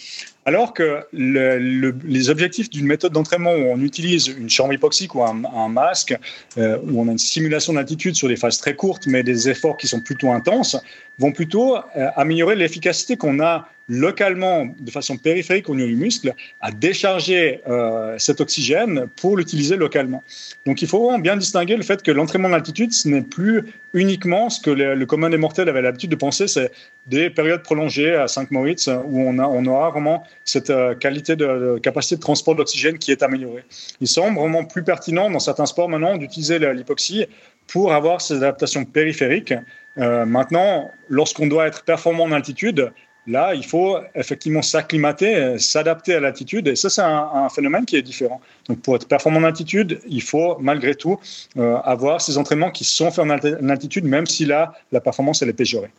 [0.46, 5.70] alors que les objectifs d'une méthode d'entraînement où on utilise une chambre hypoxique ou un,
[5.70, 6.18] masque,
[6.58, 9.78] euh, où on a une simulation d'altitude sur des phases très courtes, mais des efforts
[9.78, 10.78] qui sont plutôt intenses,
[11.20, 16.34] vont plutôt euh, améliorer l'efficacité qu'on a localement, de façon périphérique au niveau du muscle,
[16.62, 20.24] à décharger euh, cet oxygène pour l'utiliser localement.
[20.66, 24.50] Donc il faut vraiment bien distinguer le fait que l'entraînement d'altitude, ce n'est plus uniquement
[24.50, 26.72] ce que le, commun des mortels avait l'habitude de penser, c'est
[27.08, 31.36] des périodes prolongées à 5 Moritz où on, a, on aura vraiment cette euh, qualité
[31.36, 33.66] de, capacité de transport d'oxygène qui est améliorée.
[34.00, 37.26] Il semble vraiment plus pertinent dans certains sports maintenant d'utiliser l'hypoxie
[37.68, 39.54] pour avoir ces adaptations périphériques.
[39.98, 42.94] Euh, maintenant, lorsqu'on doit être performant en altitude,
[43.28, 46.68] Là, il faut effectivement s'acclimater, s'adapter à l'altitude.
[46.68, 48.42] Et ça, c'est un, phénomène qui est différent.
[48.68, 51.20] Donc, pour être performant en altitude, il faut malgré tout
[51.58, 55.50] euh, avoir ces entraînements qui sont faits en altitude, même si là, la performance, elle
[55.50, 55.92] est péjorée.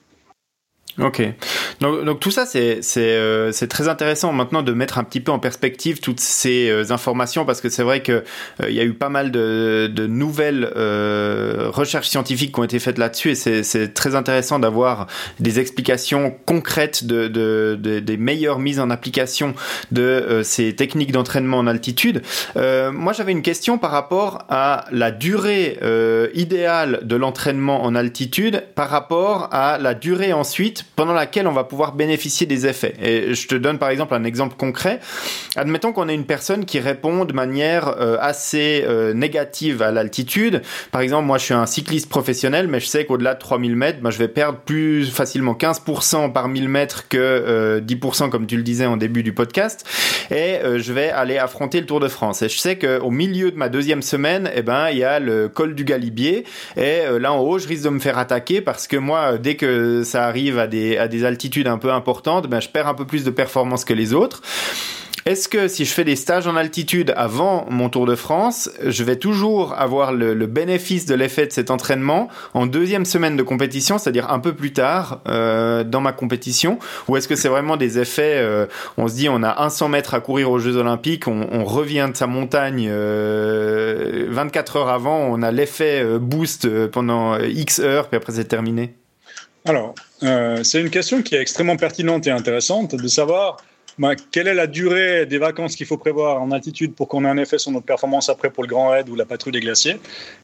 [0.99, 1.23] Ok.
[1.81, 5.33] Donc, donc tout ça, c'est euh, c'est très intéressant maintenant de mettre un petit peu
[5.33, 8.85] en perspective toutes ces euh, informations parce que c'est vrai que euh, il y a
[8.85, 10.71] eu pas mal de, de nouvelles
[11.73, 15.07] recherches scientifiques qui ont été faites là-dessus et c'est très intéressant d'avoir
[15.41, 19.55] des explications concrètes de, de, des meilleures mises en application
[19.91, 22.23] de ces techniques d'entraînement en altitude.
[22.57, 25.79] moi, j'avais une question par rapport à la durée
[26.35, 31.65] idéale de l'entraînement en altitude par rapport à la durée ensuite pendant laquelle on va
[31.65, 32.95] pouvoir bénéficier des effets.
[33.03, 35.01] Et je te donne par exemple un exemple concret.
[35.57, 40.63] Admettons qu'on ait une personne qui répond de manière euh, assez euh, négative à l'altitude.
[40.91, 44.01] Par exemple, moi je suis un cycliste professionnel, mais je sais qu'au-delà de 3000 mètres,
[44.01, 48.63] ben, je vais perdre plus facilement 15% par 1000 mètres que 10% comme tu le
[48.63, 49.87] disais en début du podcast.
[50.31, 52.43] Et je vais aller affronter le Tour de France.
[52.43, 55.49] Et je sais qu'au milieu de ma deuxième semaine, eh ben, il y a le
[55.49, 56.45] col du Galibier.
[56.77, 60.03] Et là en haut, je risque de me faire attaquer parce que moi, dès que
[60.05, 63.05] ça arrive à des, à des altitudes un peu importantes, ben, je perds un peu
[63.05, 64.43] plus de performance que les autres.
[65.25, 69.05] Est-ce que si je fais des stages en altitude avant mon Tour de France, je
[69.05, 73.99] vais toujours avoir le, bénéfice de l'effet de cet entraînement en deuxième semaine de compétition,
[73.99, 76.81] c'est-à-dire un peu plus tard euh, dans ma compétition?
[77.07, 78.67] Ou est-ce que c'est vraiment des effets, euh,
[78.99, 82.17] on se dit on a 100 mètres à courir aux Jeux Olympiques, on, revient de
[82.17, 88.33] sa montagne 24 euh, heures avant, on a l'effet boost pendant X heures, puis après
[88.33, 88.97] c'est terminé?
[89.65, 89.95] Alors,
[90.63, 93.57] c'est une question qui est extrêmement pertinente et intéressante de savoir
[93.99, 97.29] bah, quelle est la durée des vacances qu'il faut prévoir en altitude pour qu'on ait
[97.29, 99.97] un effet sur notre performance après pour le Grand Raid ou la patrouille des glaciers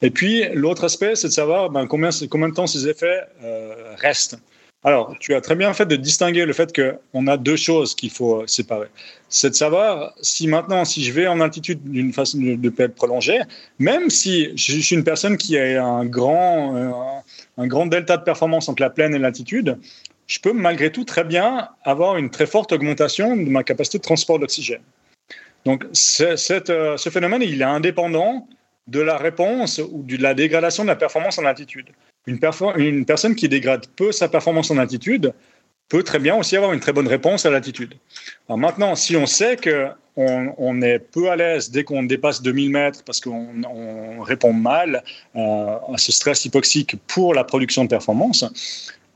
[0.03, 4.39] Et puis, l'autre aspect, c'est de savoir ben, combien, de temps ces effets euh, restent.
[4.85, 8.11] Alors, tu as très bien fait de distinguer le fait qu'on a deux choses qu'il
[8.11, 8.87] faut séparer.
[9.29, 13.41] C'est de savoir si maintenant, si je vais en altitude d'une façon de, de prolongée,
[13.81, 16.93] même si je suis une personne qui a un grand, euh,
[17.59, 19.77] un grand delta de performance entre la plaine et l'altitude,
[20.27, 24.03] je peux malgré tout très bien avoir une très forte augmentation de ma capacité de
[24.03, 24.83] transport d'oxygène.
[25.65, 28.49] Donc euh, ce phénomène, il est indépendant
[28.87, 31.89] de la réponse ou de la dégradation de la performance en altitude.
[32.27, 35.35] Une personne qui dégrade peu sa performance en altitude
[35.89, 37.95] peut très bien aussi avoir une très bonne réponse à l'altitude.
[38.49, 43.03] maintenant, si on sait qu'on on est peu à l'aise dès qu'on dépasse 2000 mètres
[43.05, 45.03] parce qu'on répond mal
[45.37, 45.39] euh,
[45.95, 48.45] à ce stress hypoxique pour la production de performance,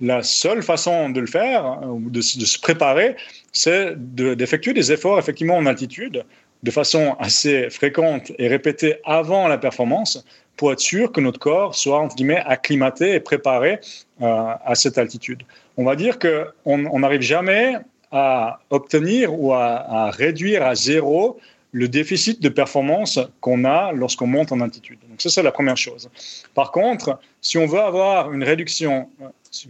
[0.00, 3.16] la seule façon de le faire, de, de se préparer,
[3.52, 6.24] c'est d'effectuer des efforts effectivement en altitude
[6.62, 10.24] de façon assez fréquente et répétée avant la performance
[10.56, 13.80] pour être sûr que notre corps soit entre guillemets acclimaté et préparé
[14.20, 15.42] euh, à cette altitude.
[15.76, 17.76] On va dire qu'on n'arrive jamais
[18.10, 21.40] à obtenir ou à, à, réduire à zéro
[21.72, 24.98] le déficit de performance qu'on a lorsqu'on monte en altitude.
[25.08, 26.10] Donc ça, c'est la première chose.
[26.54, 29.08] Par contre, si on veut avoir une réduction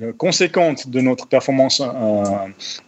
[0.00, 2.24] euh, conséquente de notre performance, euh,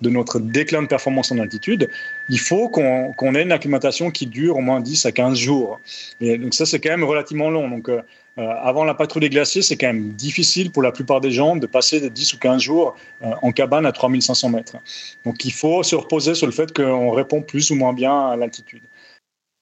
[0.00, 1.88] de notre déclin de performance en altitude,
[2.28, 5.78] il faut qu'on ait une acclimatation qui dure au moins 10 à 15 jours.
[6.20, 7.68] Et donc ça, c'est quand même relativement long.
[7.68, 8.02] Donc euh,
[8.36, 11.66] avant la patrouille des glaciers, c'est quand même difficile pour la plupart des gens de
[11.68, 14.76] passer de 10 ou 15 jours en cabane à 3500 mètres.
[15.24, 18.36] Donc il faut se reposer sur le fait qu'on répond plus ou moins bien à
[18.36, 18.82] l'altitude.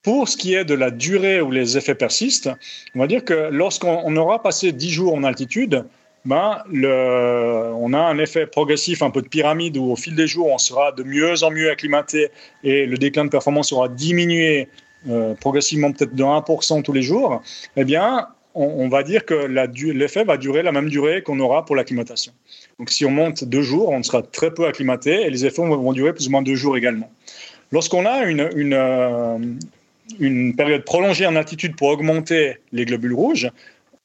[0.02, 2.50] Pour ce qui est de la durée où les effets persistent,
[2.94, 5.84] on va dire que lorsqu'on aura passé 10 jours en altitude,
[6.24, 10.26] ben, le, on a un effet progressif, un peu de pyramide, où au fil des
[10.26, 12.30] jours, on sera de mieux en mieux acclimaté
[12.62, 14.68] et le déclin de performance aura diminué
[15.08, 17.42] euh, progressivement peut-être de 1% tous les jours,
[17.76, 21.74] eh bien, on, va dire que l'effet va durer la même durée qu'on aura pour
[21.74, 22.32] l'acclimatation.
[22.78, 25.92] Donc si on monte deux jours, on sera très peu acclimaté et les effets vont,
[25.92, 27.10] durer plus ou moins deux jours également.
[27.72, 29.38] Lorsqu'on a une, euh,
[30.18, 33.50] une période prolongée en altitude pour augmenter les globules rouges,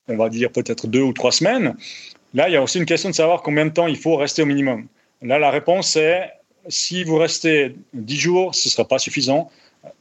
[0.08, 1.76] on va dire peut-être deux ou trois semaines.
[2.34, 4.42] Là, il y a aussi une question de savoir combien de temps il faut rester
[4.42, 4.88] au minimum.
[5.22, 6.30] Là, la réponse est
[6.68, 9.50] si vous restez 10 jours, ce ne sera pas suffisant.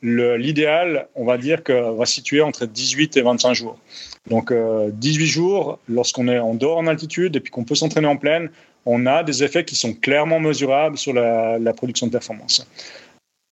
[0.03, 3.79] L'idéal, on va dire que va situer entre 18 et 25 jours.
[4.29, 8.09] Donc, 18 euh, jours, lorsqu'on est en dehors en altitude et puis qu'on peut s'entraîner
[8.09, 8.51] en pleine,
[8.85, 12.67] on a des effets qui sont clairement mesurables sur la production de performance.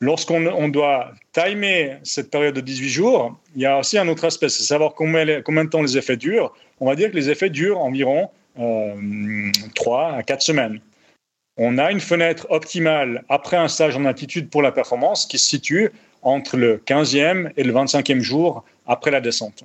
[0.01, 4.49] Lorsqu'on doit timer cette période de 18 jours, il y a aussi un autre aspect,
[4.49, 6.53] c'est savoir combien, de temps les effets durent.
[6.81, 8.29] On va dire que les effets durent environ
[8.59, 10.81] euh, 3 à 4 semaines.
[11.57, 15.47] On a une fenêtre optimale après un stage en altitude pour la performance qui se
[15.47, 15.91] situe
[16.23, 19.65] entre le 15e et le 25e jour après la descente.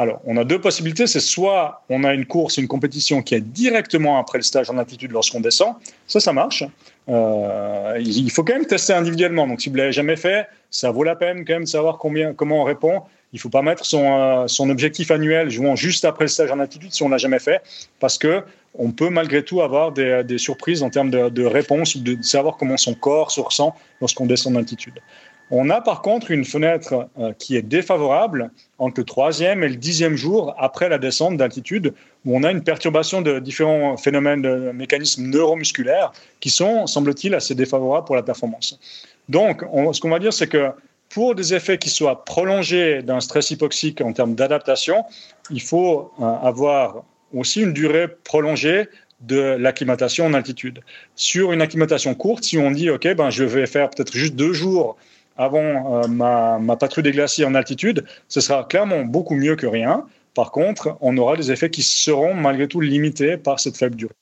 [0.00, 1.08] Alors, on a deux possibilités.
[1.08, 4.78] C'est soit on a une course, une compétition qui est directement après le stage en
[4.78, 5.74] altitude lorsqu'on descend.
[6.06, 6.62] Ça, ça marche.
[7.08, 9.48] Euh, il faut quand même tester individuellement.
[9.48, 11.98] Donc, si vous ne l'avez jamais fait, ça vaut la peine quand même de savoir
[11.98, 13.02] combien, comment on répond.
[13.32, 16.92] Il faut pas mettre son, euh, objectif annuel jouant juste après le stage en altitude
[16.92, 17.60] si on l'a jamais fait,
[18.00, 18.42] parce que
[18.74, 22.76] on peut malgré tout avoir des, surprises en termes de, de réponse, de savoir comment
[22.76, 25.00] son corps se ressent lorsqu'on descend en altitude.
[25.50, 29.76] On a par contre une fenêtre euh, qui est défavorable entre le troisième et le
[29.76, 34.72] dixième jour après la descente d'altitude, où on a une perturbation de différents phénomènes de
[34.72, 38.78] mécanismes neuromusculaires qui sont, semble-t-il, assez défavorables pour la performance.
[39.28, 40.70] Donc, ce qu'on va dire, c'est que
[41.08, 45.04] pour des effets qui soient prolongés d'un stress hypoxique en termes d'adaptation,
[45.50, 48.88] il faut euh, avoir aussi une durée prolongée
[49.20, 50.80] de l'acclimatation en altitude.
[51.16, 54.52] Sur une acclimatation courte, si on dit, OK, ben, je vais faire peut-être juste deux
[54.52, 54.96] jours
[55.38, 59.66] avant euh, ma, ma, patrouille des glaciers en altitude, ce sera clairement beaucoup mieux que
[59.66, 60.04] rien.
[60.34, 64.14] Par contre, on aura des effets qui seront malgré tout limités par cette faible durée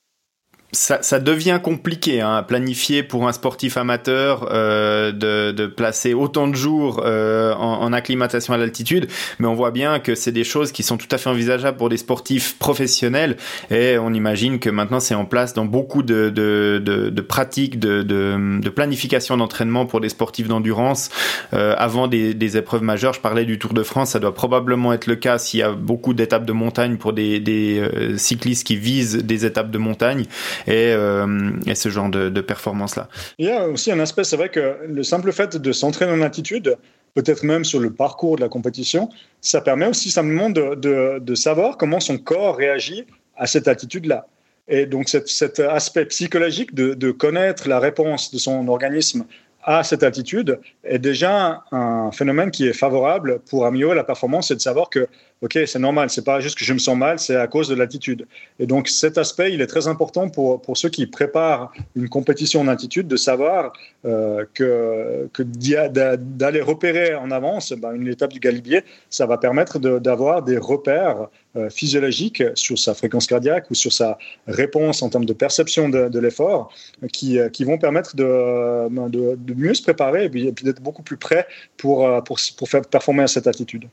[0.73, 6.13] ça, ça, devient compliqué hein, à planifier pour un sportif amateur euh, de, de, placer
[6.13, 10.33] autant de jours euh, en, en, acclimatation à l'altitude, mais on voit bien que c'est
[10.33, 13.37] des choses qui sont tout à fait envisageables pour des sportifs professionnels.
[13.71, 18.03] Et on imagine que maintenant c'est en place dans beaucoup de, de, de, pratiques de,
[18.03, 21.11] de, planification d'entraînement pour des sportifs d'endurance
[21.55, 23.15] euh, avant des, des, épreuves majeures.
[23.15, 25.73] Je parlais du Tour de France, ça doit probablement être le cas s'il y a
[25.73, 30.27] beaucoup d'étapes de montagne pour des, des euh, cyclistes qui visent des étapes de montagne
[30.67, 33.09] et, euh, et ce genre de, performance-là.
[33.39, 36.23] Il y a aussi un aspect, c'est vrai que le simple fait de s'entraîner en
[36.23, 36.77] altitude,
[37.15, 39.09] peut-être même sur le parcours de la compétition,
[39.41, 40.75] ça permet aussi simplement de,
[41.19, 44.27] de, savoir comment son corps réagit à cette altitude-là.
[44.69, 49.25] Et donc cet, cet aspect psychologique de, de, connaître la réponse de son organisme
[49.67, 54.55] à cette altitude est déjà un phénomène qui est favorable pour améliorer la performance et
[54.55, 55.09] de savoir que
[55.43, 57.75] ok, c'est normal, c'est pas juste que je me sens mal, c'est à cause de
[57.75, 58.27] l'attitude.
[58.59, 62.61] Et donc cet aspect, il est très important pour, pour ceux qui préparent une compétition
[62.61, 63.73] en altitude de savoir
[64.07, 69.79] euh, que, que d'aller repérer en avance ben, une étape du galibier, ça va permettre
[69.79, 75.27] d'avoir des repères euh, physiologiques sur sa fréquence cardiaque ou sur sa réponse en termes
[75.27, 76.73] de perception de, l'effort
[77.13, 81.19] qui, qui vont permettre de, ben, de, de, mieux se préparer et d'être beaucoup plus
[81.19, 81.47] prêt
[81.77, 83.87] pour, pour, pour faire performer à cette altitude.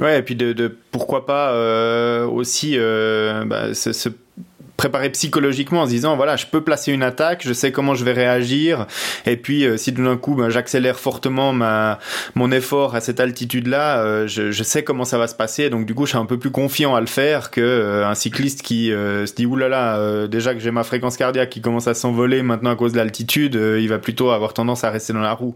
[0.00, 4.08] Ouais, et puis de, de pourquoi pas euh, aussi euh, bah, se,
[4.78, 8.02] préparer psychologiquement en se disant voilà je peux placer une attaque je sais comment je
[8.02, 8.86] vais réagir.
[9.26, 11.98] Et puis euh, si d'un coup bah, j'accélère fortement ma
[12.34, 15.68] mon effort à cette altitude là je, sais comment ça va se passer.
[15.68, 18.62] Donc du coup je suis un peu plus confiant à le faire que un cycliste
[18.62, 22.70] qui se dit oulala déjà que j'ai ma fréquence cardiaque qui commence à s'envoler maintenant
[22.70, 25.54] à cause de l'altitude il va plutôt avoir tendance à rester dans la roue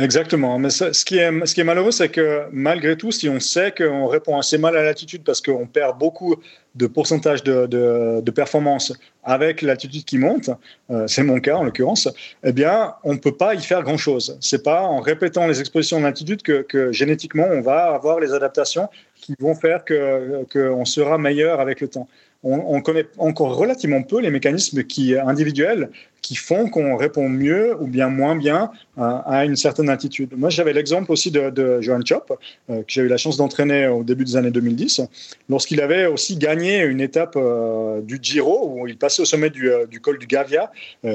[0.00, 0.60] Exactement.
[0.60, 4.38] Mais ce, qui est, ce malheureux, c'est que malgré tout, si on sait qu'on répond
[4.38, 6.36] assez mal à l'altitude parce qu'on perd beaucoup
[6.76, 8.92] de pourcentage de, performance
[9.24, 10.50] avec l'altitude qui monte,
[10.90, 12.08] euh, c'est mon cas en l'occurrence,
[12.44, 14.38] eh bien, on ne peut pas y faire grand-chose.
[14.40, 18.88] C'est pas en répétant les expositions d'altitude que, que génétiquement, on va avoir les adaptations
[19.16, 22.08] qui vont faire qu'on sera meilleur avec le temps.
[22.44, 25.90] On, on, connaît encore relativement peu les mécanismes qui, individuels
[26.22, 30.34] qui font qu'on répond mieux ou bien moins bien à, une certaine altitude.
[30.36, 32.36] Moi, j'avais l'exemple aussi de, de Johan Chop,
[32.68, 35.02] euh, que j'ai eu la chance d'entraîner au début des années 2010,
[35.48, 39.70] lorsqu'il avait aussi gagné une étape euh, du Giro, où il passait au sommet du,
[39.70, 40.72] euh, col du Gavia,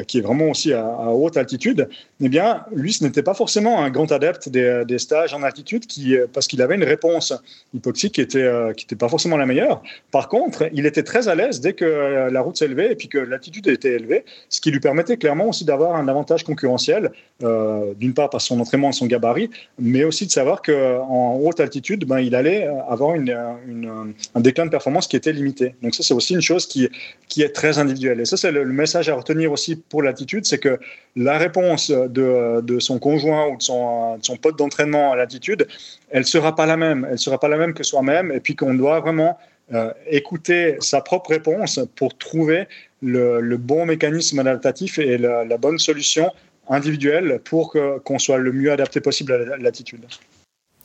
[0.08, 1.90] qui est vraiment aussi à, haute altitude.
[2.22, 6.16] Eh bien, lui, ce n'était pas forcément un grand adepte des, stages en altitude, qui,
[6.32, 7.34] parce qu'il avait une réponse
[7.74, 9.82] hypoxique qui était, euh, qui n'était pas forcément la meilleure.
[10.12, 13.18] Par contre, il était très à l'aise dès que la route s'élevait et puis que
[13.18, 17.96] l'altitude était élevée, ce qui lui permettait permettait clairement aussi d'avoir un avantage concurrentiel, euh,
[17.96, 22.06] d'une part par son entraînement et son gabarit, mais aussi de savoir qu'en haute altitude,
[22.06, 23.36] ben, il allait avoir une,
[23.68, 25.74] une, un déclin de performance qui était limité.
[25.82, 26.90] Donc ça, c'est aussi une chose qui,
[27.28, 28.20] qui est très individuelle.
[28.20, 30.80] Et ça, c'est le, message à retenir aussi pour l'altitude, c'est que
[31.16, 35.68] la réponse de, de, son conjoint ou de son, de son pote d'entraînement à l'altitude,
[36.12, 37.08] elle sera pas la même.
[37.10, 39.40] Elle sera pas la même que soi-même, et puis qu'on doit vraiment
[39.74, 42.68] euh, écouter sa propre réponse pour trouver
[43.04, 46.32] le, bon mécanisme adaptatif et la, la bonne solution
[46.70, 50.06] individuelle pour qu'on soit le mieux adapté possible à l'attitude.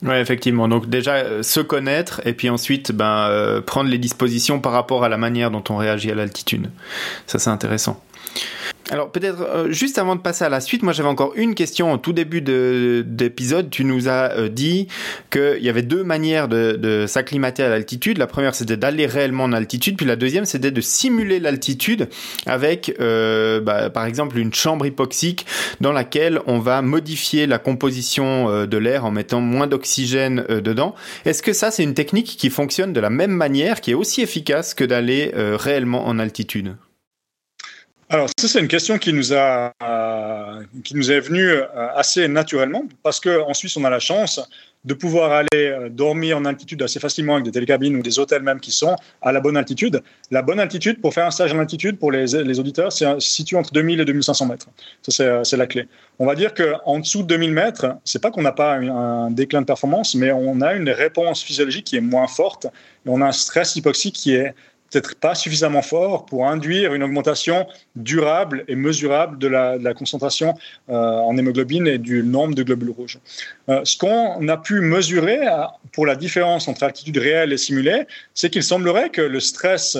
[0.01, 0.67] Oui, effectivement.
[0.67, 5.03] Donc déjà euh, se connaître et puis ensuite ben, euh, prendre les dispositions par rapport
[5.03, 6.69] à la manière dont on réagit à l'altitude.
[7.27, 8.01] Ça c'est intéressant.
[8.91, 11.93] Alors peut-être euh, juste avant de passer à la suite, moi j'avais encore une question
[11.93, 13.69] au tout début d'épisode.
[13.69, 14.87] Tu nous as euh, dit
[15.29, 18.17] qu'il y avait deux manières de, s'acclimater à l'altitude.
[18.17, 22.09] La première c'était d'aller réellement en altitude, puis la deuxième c'était de simuler l'altitude
[22.47, 25.45] avec euh, bah, par exemple une chambre hypoxique
[25.81, 30.95] dans laquelle on va modifier la composition de l'air en mettant moins d'oxygène dedans.
[31.25, 34.21] Est-ce que ça c'est une technique qui fonctionne de la même manière, qui est aussi
[34.21, 36.75] efficace que d'aller réellement en altitude?
[38.11, 42.27] Alors, ça, c'est une question qui nous, a, euh, qui nous est venue euh, assez
[42.27, 44.41] naturellement, parce qu'en Suisse, on a la chance
[44.83, 48.41] de pouvoir aller euh, dormir en altitude assez facilement avec des télécabines ou des hôtels
[48.41, 50.01] même qui sont à la bonne altitude.
[50.31, 53.57] La bonne altitude, pour faire un stage en altitude, pour les, les auditeurs, c'est situé
[53.57, 54.69] entre 2000 et 2500 mètres.
[55.07, 55.87] Ça, c'est la clé.
[56.17, 59.29] On va dire qu'en dessous de 2000 mètres, c'est pas qu'on n'a pas un, un
[59.29, 63.21] déclin de performance, mais on a une réponse physiologique qui est moins forte et on
[63.21, 64.55] a un stress hypoxique qui est
[64.91, 70.55] peut-être pas suffisamment fort pour induire une augmentation durable et mesurable de la, concentration
[70.89, 73.19] euh, en hémoglobine et du nombre de globules rouges.
[73.69, 78.05] Euh, ce qu'on a pu mesurer euh, pour la différence entre altitude réelle et simulée,
[78.33, 79.97] c'est qu'il semblerait que le stress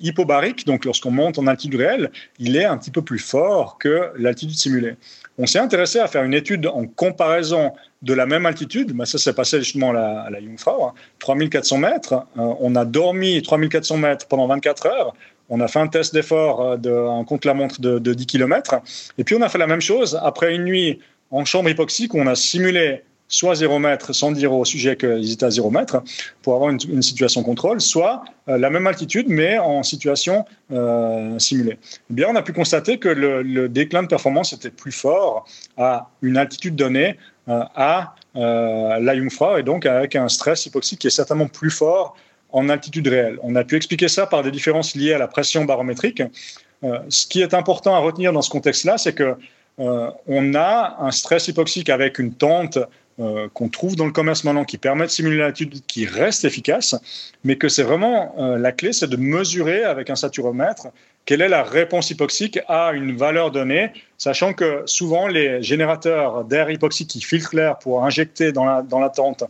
[0.00, 4.10] hypobarique, donc lorsqu'on monte en altitude réelle, il est un petit peu plus fort que
[4.16, 4.96] l'altitude simulée.
[5.38, 7.72] On s'est intéressé à faire une étude en comparaison
[8.02, 8.92] de la même altitude.
[8.92, 11.78] Ben ça s'est passé justement à la, la Jungfrau, 3400 hein.
[11.78, 12.12] mètres.
[12.38, 15.14] Euh, on a dormi 3400 mètres pendant 24 heures.
[15.48, 18.76] On a fait un test d'effort euh, de, contre-la-montre de, de 10 km.
[19.18, 22.26] Et puis on a fait la même chose après une nuit en chambre hypoxique on
[22.26, 26.02] a simulé soit 0 mètre sans dire au sujet qu'ils étaient à 0 mètre
[26.42, 31.78] pour avoir une, situation contrôle, soit euh, la même altitude mais en situation euh, simulée.
[32.10, 35.46] Eh bien, on a pu constater que le, déclin de performance était plus fort
[35.78, 37.16] à une altitude donnée
[37.48, 42.16] euh, à la Jungfrau et donc avec un stress hypoxique qui est certainement plus fort
[42.52, 43.38] en altitude réelle.
[43.42, 46.22] On a pu expliquer ça par des différences liées à la pression barométrique.
[47.08, 49.34] ce qui est important à retenir dans ce contexte-là, c'est que
[49.78, 52.78] on a un stress hypoxique avec une tente
[53.20, 56.94] euh, qu'on trouve dans le commerce maintenant qui permet de simuler l'altitude, qui reste efficace,
[57.44, 60.88] mais que c'est vraiment euh, la clé, c'est de mesurer avec un saturomètre
[61.26, 66.70] quelle est la réponse hypoxique à une valeur donnée, sachant que souvent les générateurs d'air
[66.70, 69.44] hypoxique qui filtrent l'air pour injecter dans la, dans la tente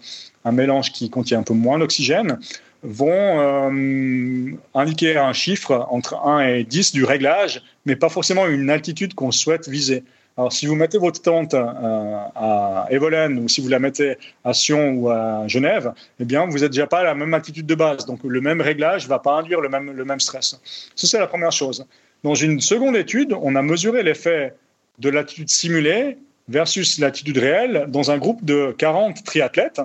[0.44, 2.38] un mélange qui contient un peu moins d'oxygène,
[2.82, 8.70] vont euh, indiquer un chiffre entre 1 et 10 du réglage, mais pas forcément une
[8.70, 10.02] altitude qu'on souhaite viser.
[10.36, 14.54] Alors, si vous mettez votre tente euh, à Evolène ou si vous la mettez à
[14.54, 17.74] Sion ou à Genève, eh bien, vous n'êtes déjà pas à la même altitude de
[17.74, 18.06] base.
[18.06, 20.60] Donc, le même réglage ne va pas induire le même, stress.
[20.94, 21.86] Ça, c'est la première chose.
[22.22, 24.54] Dans une seconde étude, on a mesuré l'effet
[24.98, 26.16] de l'attitude simulée
[26.48, 29.80] versus l'attitude réelle dans un groupe de 40 triathlètes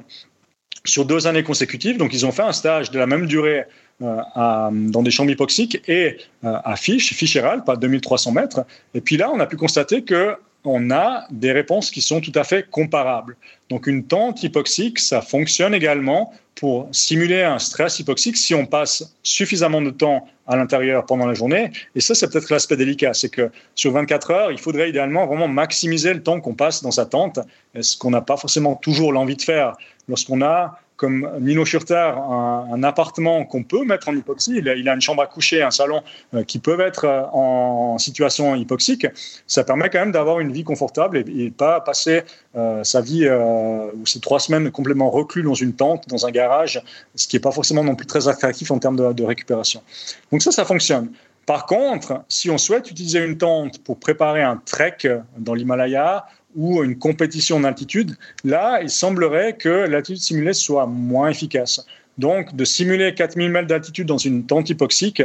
[0.84, 1.98] sur deux années consécutives.
[1.98, 3.66] Donc, ils ont fait un stage de la même durée
[4.02, 4.22] euh,
[4.72, 8.66] dans des chambres hypoxiques et euh, à Fiche, Ficheral, pas 2300 mètres.
[8.94, 10.36] Et puis là, on a pu constater que
[10.66, 13.38] on a des réponses qui sont tout à fait comparables.
[13.70, 19.16] Donc une tente hypoxique, ça fonctionne également pour simuler un stress hypoxique si on passe
[19.24, 21.72] suffisamment de temps à l'intérieur pendant la journée.
[21.96, 25.48] Et ça, c'est peut-être l'aspect délicat, c'est que sur 24 heures, il faudrait idéalement vraiment
[25.48, 27.40] maximiser le temps qu'on passe dans sa tente,
[27.80, 29.74] ce qu'on n'a pas forcément toujours l'envie de faire
[30.08, 34.58] lorsqu'on a comme Nino Schurter, un, appartement qu'on peut mettre en hypoxie.
[34.58, 38.56] Il a, une chambre à coucher, un salon euh, qui peuvent être euh, en situation
[38.56, 39.08] hypoxique.
[39.48, 42.24] Ça permet quand même d'avoir une vie confortable et, pas passer
[42.56, 46.82] euh, sa vie ou ses trois semaines complètement reclus dans une tente, dans un garage,
[47.16, 49.82] ce qui n'est pas forcément non plus très attractif en termes de, de récupération.
[50.32, 51.12] Donc ça, ça fonctionne.
[51.46, 54.98] Par contre, si on souhaite utiliser une tente pour préparer un trek
[55.38, 56.26] dans l'Himalaya
[56.56, 61.86] ou une compétition d'altitude, là, il semblerait que l'altitude simulée soit moins efficace.
[62.18, 65.22] Donc, de simuler 4000 mètres d'altitude dans une tente hypoxique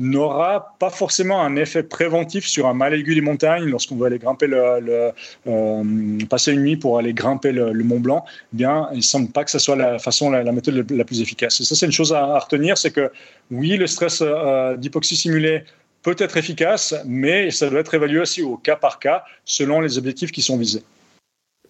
[0.00, 4.18] n'aura pas forcément un effet préventif sur un mal aigu des montagnes lorsqu'on veut aller
[4.18, 5.12] grimper le,
[5.46, 8.24] euh, passer une nuit pour aller grimper le, Mont Blanc.
[8.52, 11.60] Eh bien, il semble pas que ce soit la façon, la, méthode la plus efficace.
[11.60, 13.12] Et ça, c'est une chose à, retenir, c'est que
[13.52, 15.62] oui, le stress euh, d'hypoxie simulée
[16.02, 19.98] peut être efficace, mais ça doit être évalué aussi au cas par cas selon les
[19.98, 20.82] objectifs qui sont visés.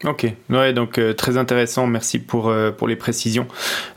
[0.04, 1.86] Ok, ouais, donc euh, très intéressant.
[1.86, 3.46] Merci pour euh, pour les précisions.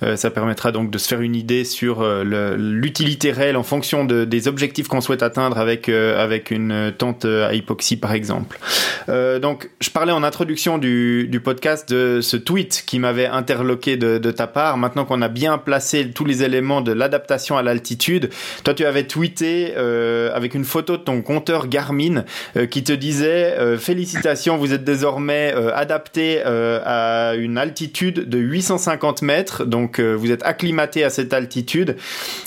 [0.03, 4.23] Euh, ça permettra donc de se faire une idée sur l'utilité réelle en fonction de,
[4.23, 8.59] des objectifs qu'on souhaite atteindre avec avec une tente à hypoxie par exemple.
[9.07, 14.17] donc, je parlais en introduction du, du podcast de ce tweet qui m'avait interloqué de,
[14.17, 14.77] de ta part.
[14.77, 18.29] Maintenant qu'on a bien placé tous les éléments de l'adaptation à l'altitude,
[18.63, 22.25] toi tu avais tweeté avec une photo de ton compteur Garmin
[22.69, 29.21] qui te disait félicitations, vous êtes désormais adapté adapté euh, à une altitude de 850
[29.21, 31.95] mètres, donc euh, vous êtes acclimaté à cette altitude.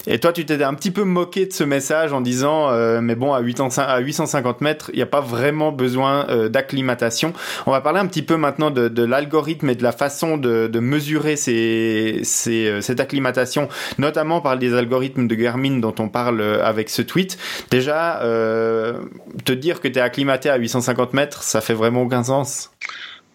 [0.07, 3.15] Et toi, tu t'étais un petit peu moqué de ce message en disant, euh, mais
[3.15, 7.33] bon, à, 850 mètres, il n'y a pas vraiment besoin d'acclimatation.
[7.67, 11.37] On va parler un petit peu maintenant de, l'algorithme et de la façon de, mesurer
[11.37, 13.69] cette acclimatation,
[13.99, 17.39] notamment par les algorithmes de Garmin dont on parle avec ce tweet.
[17.71, 22.71] Déjà, te dire que tu es acclimaté à 850 mètres, ça fait vraiment aucun sens.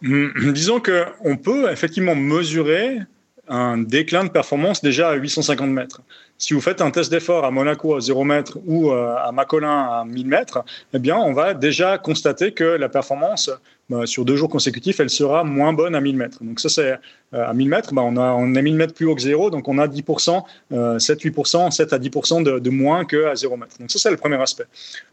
[0.03, 2.99] Hum, disons qu'on peut effectivement mesurer
[3.47, 6.01] un déclin de performance déjà à 850 mètres.
[6.37, 10.01] Si vous faites un test d'effort à Monaco à 0 mètre ou euh, à Macolin
[10.01, 13.49] à 1000 mètres, eh bien, on va déjà constater que la performance
[13.89, 16.43] bah, sur deux jours consécutifs, elle sera moins bonne à 1000 mètres.
[16.43, 16.93] Donc ça, c'est
[17.33, 19.49] euh, à 1000 mètres, bah, on, a, on est 1000 mètres plus haut que zéro,
[19.49, 23.77] donc on a 10%, 7-8%, 7 à 10% de, de moins qu'à 0 mètre.
[23.79, 24.65] Donc ça, c'est le premier aspect.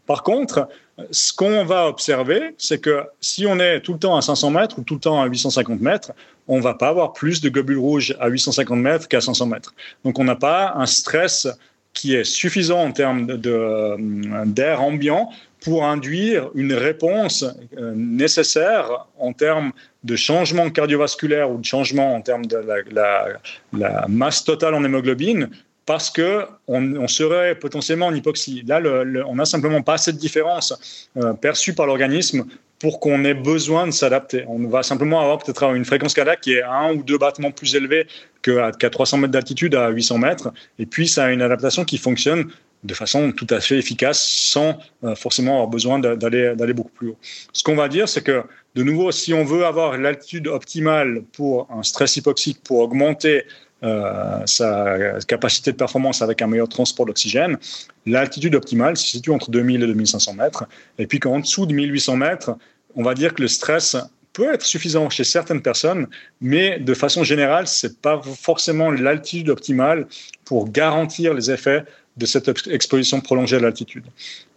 [0.05, 0.69] Par contre,
[1.09, 4.79] ce qu'on va observer, c'est que si on est tout le temps à 500 mètres
[4.79, 6.11] ou tout le temps à 850 mètres,
[6.47, 9.73] on va pas avoir plus de globules rouges à 850 mètres qu'à 500 mètres.
[10.05, 11.47] Donc on n'a pas un stress
[11.93, 13.97] qui est suffisant en termes euh,
[14.45, 15.29] d'air ambiant
[15.61, 17.45] pour induire une réponse
[17.77, 19.71] euh, nécessaire en termes
[20.03, 22.59] de changement cardiovasculaire ou de changement en termes de
[22.91, 25.49] la, masse totale en hémoglobine
[25.85, 28.63] parce que on, serait potentiellement en hypoxie.
[28.67, 28.81] Là,
[29.27, 32.45] on n'a simplement pas cette différence euh, perçue par l'organisme
[32.79, 34.43] pour qu'on ait besoin de s'adapter.
[34.47, 37.75] On va simplement avoir peut-être une fréquence cardiaque qui est un ou deux battements plus
[37.75, 38.07] élevée
[38.41, 40.51] qu'à 300 mètres d'altitude à 800 mètres.
[40.79, 42.49] Et puis, ça a une adaptation qui fonctionne
[42.83, 47.17] de façon tout à fait efficace sans euh, forcément avoir besoin d'aller beaucoup plus haut.
[47.53, 48.43] Ce qu'on va dire, c'est que,
[48.75, 53.43] de nouveau, si on veut avoir l'altitude optimale pour un stress hypoxique, pour augmenter
[53.83, 57.57] euh, sa capacité de performance avec un meilleur transport d'oxygène,
[58.05, 60.65] l'altitude optimale se situe entre 2000 et 2500 mètres.
[60.97, 62.51] Et puis qu'en dessous de 1800 mètres,
[62.95, 63.97] on va dire que le stress
[64.33, 66.07] peut être suffisant chez certaines personnes,
[66.39, 70.07] mais de façon générale, c'est pas forcément l'altitude optimale
[70.45, 71.83] pour garantir les effets
[72.17, 74.05] de cette exposition prolongée à l'altitude.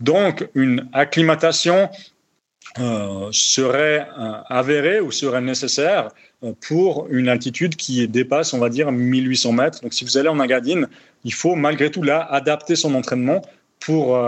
[0.01, 1.89] Donc, une acclimatation
[2.81, 6.09] euh, serait euh, avérée ou serait nécessaire
[6.43, 9.81] euh, pour une altitude qui dépasse, on va dire, 1800 mètres.
[9.83, 10.89] Donc, si vous allez en Agadine,
[11.25, 13.43] il faut malgré tout là adapter son entraînement
[13.81, 14.19] pour,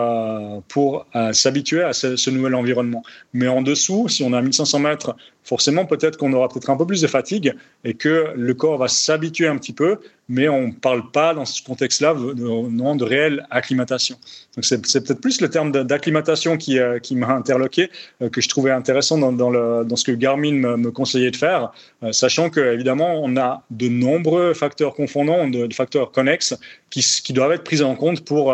[0.69, 3.03] pour s'habituer à ce, ce, nouvel environnement.
[3.33, 5.17] Mais en dessous, si on a 1500 mètres
[5.47, 8.89] forcément, peut-être qu'on aura peut-être un peu plus de fatigue et que le corps va
[8.89, 13.05] s'habituer un petit peu, mais on ne parle pas dans ce contexte-là de, de, de
[13.05, 14.17] réelle acclimatation.
[14.57, 17.91] Donc c'est, peut-être plus le terme d'acclimatation qui, euh, qui m'a interloqué,
[18.23, 21.73] euh, que je trouvais intéressant dans, ce que Garmin me, conseillait de faire,
[22.03, 26.57] euh, sachant qu'évidemment, on a de nombreux facteurs confondants, de, facteurs connexes,
[26.91, 28.53] qui, doivent être pris en compte pour,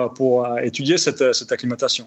[0.63, 2.07] étudier cette acclimatation.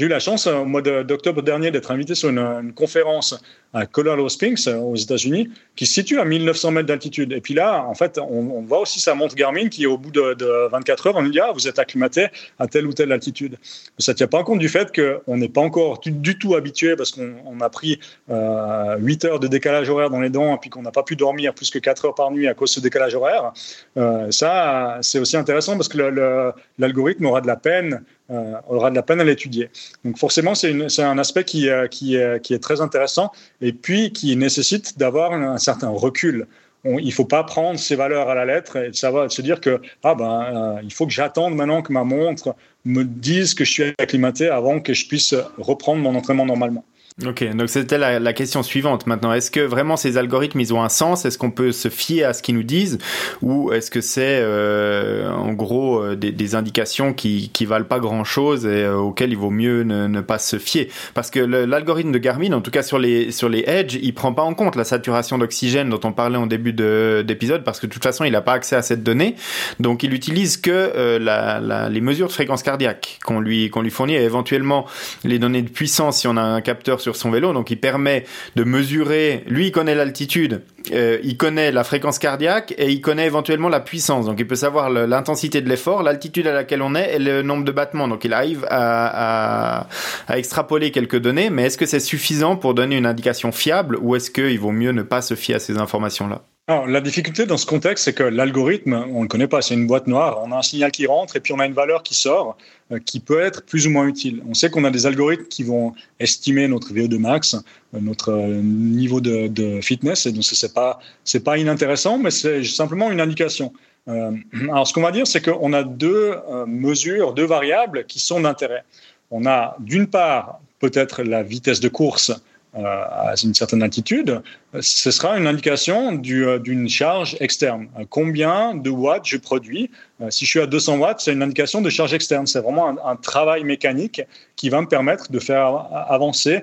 [0.00, 3.38] J'ai eu la chance au mois d'octobre dernier d'être invité sur une, conférence
[3.74, 7.32] à Colorado Springs aux États-Unis qui se situe à 1900 mètres d'altitude.
[7.32, 10.68] Et puis là, en fait, on, voit aussi sa montre Garmin qui, au bout de,
[10.70, 12.28] 24 heures, on nous dit ah, vous êtes acclimaté
[12.58, 13.58] à telle ou telle altitude.
[13.98, 17.10] Ça ne tient pas compte du fait qu'on n'est pas encore du, tout habitué parce
[17.10, 20.80] qu'on a pris euh, 8 heures de décalage horaire dans les dents et puis qu'on
[20.80, 23.14] n'a pas pu dormir plus que 4 heures par nuit à cause de ce décalage
[23.14, 23.52] horaire.
[23.98, 28.94] Euh, ça, c'est aussi intéressant parce que l'algorithme aura de la peine euh, aura de
[28.94, 29.70] la peine à l'étudier.
[30.04, 34.98] Donc forcément, c'est un aspect qui, euh, qui, est très intéressant et puis qui nécessite
[34.98, 36.46] d'avoir un, certain recul.
[36.84, 40.14] il ne faut pas prendre ces valeurs à la lettre et se dire que ah
[40.14, 43.82] ben, euh, il faut que j'attende maintenant que ma montre me dise que je suis
[43.98, 46.84] acclimaté avant que je puisse reprendre mon entraînement normalement.
[47.26, 49.32] Ok, donc c'était la, question suivante maintenant.
[49.32, 51.26] Est-ce que vraiment ces algorithmes, ils ont un sens?
[51.26, 52.98] Est-ce qu'on peut se fier à ce qu'ils nous disent?
[53.42, 58.64] Ou est-ce que c'est euh, en gros euh, des, indications qui, qui valent pas grand-chose
[58.64, 60.88] et euh, auxquelles il vaut mieux ne, pas se fier?
[61.12, 64.32] Parce que l'algorithme de Garmin, en tout cas sur les, sur les Edge, il prend
[64.32, 67.92] pas en compte la saturation d'oxygène dont on parlait en début d'épisode parce que de
[67.92, 69.34] toute façon, il n'a pas accès à cette donnée.
[69.78, 74.14] Donc il utilise que la, les mesures de fréquence cardiaque qu'on lui, qu'on lui fournit
[74.14, 74.86] et éventuellement
[75.24, 78.24] les données de puissance si on a un capteur sur son vélo, donc il permet
[78.56, 79.44] de mesurer.
[79.46, 83.80] Lui, il connaît l'altitude, euh, il connaît la fréquence cardiaque et il connaît éventuellement la
[83.80, 84.26] puissance.
[84.26, 87.64] Donc il peut savoir l'intensité de l'effort, l'altitude à laquelle on est et le nombre
[87.64, 88.08] de battements.
[88.08, 89.86] Donc il arrive à,
[90.28, 94.30] extrapoler quelques données, mais est-ce que c'est suffisant pour donner une indication fiable ou est-ce
[94.30, 96.42] qu'il vaut mieux ne pas se fier à ces informations-là?
[96.86, 99.88] La difficulté dans ce contexte, c'est que l'algorithme, on ne le connaît pas, c'est une
[99.88, 100.40] boîte noire.
[100.44, 102.56] On a un signal qui rentre et puis on a une valeur qui sort
[102.98, 104.42] qui peut être plus ou moins utile.
[104.48, 108.60] On sait qu'on a des algorithmes qui vont estimer notre VO2 max, euh, notre euh,
[108.62, 110.98] niveau de, fitness, et donc ce n'est pas,
[111.44, 113.72] pas inintéressant, mais c'est simplement une indication.
[114.06, 116.34] alors, ce qu'on va dire, c'est qu'on a deux
[116.66, 118.82] mesures, deux variables qui sont d'intérêt.
[119.30, 122.34] On a d'une part peut-être la vitesse de course euh,
[122.74, 124.42] à une certaine altitude,
[124.80, 127.88] ce sera une indication euh, d'une charge externe.
[128.08, 129.90] Combien de watts je produis
[130.22, 132.46] euh, Si je suis à 200 watts, c'est une indication de charge externe.
[132.46, 134.22] C'est vraiment un, travail mécanique
[134.54, 136.62] qui va me permettre de faire avancer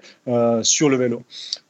[0.63, 1.23] sur le vélo.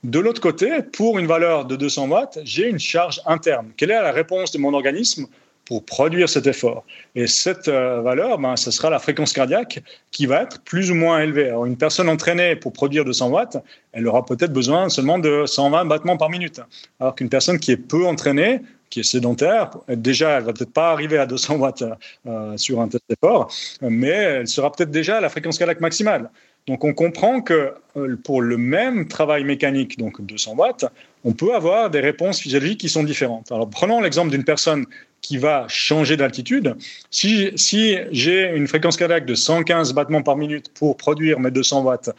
[0.03, 3.71] De l'autre côté, pour une valeur de 200 watts, j'ai une charge interne.
[3.75, 5.25] Quelle est la réponse de mon organisme
[5.67, 6.85] pour produire cet effort.
[7.13, 10.95] Et cette euh, valeur, ben, ce sera la fréquence cardiaque qui va être plus ou
[10.95, 11.49] moins élevée.
[11.49, 13.57] Alors, une personne entraînée pour produire 200 watts,
[13.91, 16.61] elle aura peut-être besoin seulement de 120 battements par minute.
[17.01, 20.91] Alors qu'une personne qui est peu entraînée, qui est sédentaire, déjà, elle va peut-être pas
[20.93, 21.83] arriver à 200 watts
[22.25, 26.29] euh, sur un tel effort, mais elle sera peut-être déjà à la fréquence cardiaque maximale.
[26.67, 30.85] Donc on comprend que euh, pour le même travail mécanique, donc 200 watts,
[31.23, 33.51] on peut avoir des réponses physiologiques qui sont différentes.
[33.51, 34.85] Alors prenons l'exemple d'une personne
[35.21, 36.75] qui va changer d'altitude.
[37.11, 41.83] Si, si j'ai une fréquence cardiaque de 115 battements par minute pour produire mes 200
[41.83, 42.09] watts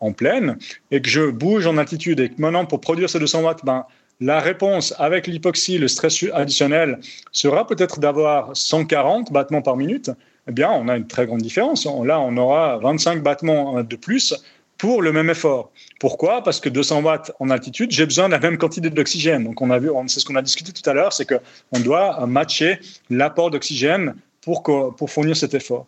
[0.00, 0.58] en pleine
[0.90, 3.86] et que je bouge en altitude et que maintenant pour produire ces 200 watts, ben,
[4.20, 6.98] la réponse avec l'hypoxie, le stress additionnel,
[7.30, 10.10] sera peut-être d'avoir 140 battements par minute.
[10.48, 11.86] Eh bien, on a une très grande différence.
[11.86, 14.34] Là, on aura 25 battements de plus
[14.76, 15.70] pour le même effort.
[15.98, 16.42] Pourquoi?
[16.42, 19.44] Parce que 200 watts en altitude, j'ai besoin de la même quantité d'oxygène.
[19.44, 22.24] Donc on a vu, c'est ce qu'on a discuté tout à l'heure, c'est qu'on doit
[22.26, 22.78] matcher
[23.10, 25.86] l'apport d'oxygène pour, pour fournir cet effort.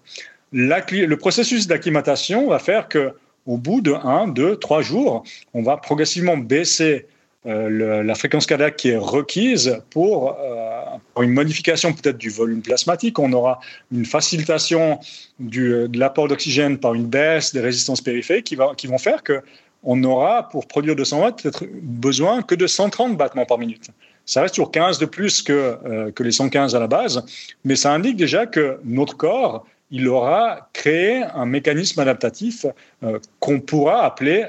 [0.52, 3.14] le processus d'acclimatation va faire que
[3.46, 7.06] au bout de 1, 2, 3 jours, on va progressivement baisser
[7.46, 13.18] euh, la fréquence cardiaque qui est requise pour, euh, une modification peut-être du volume plasmatique.
[13.18, 15.00] On aura une facilitation
[15.38, 19.42] de l'apport d'oxygène par une baisse des résistances périphériques qui vont faire que
[19.83, 21.47] on aura, pour produire 200 watts,
[21.83, 23.91] besoin que de 130 battements par minute.
[24.26, 27.24] Ça reste toujours 15 de plus que, euh, les 115 à la base,
[27.64, 32.64] mais ça indique déjà que notre corps il aura créé un mécanisme adaptatif
[33.03, 34.47] euh, qu'on pourra appeler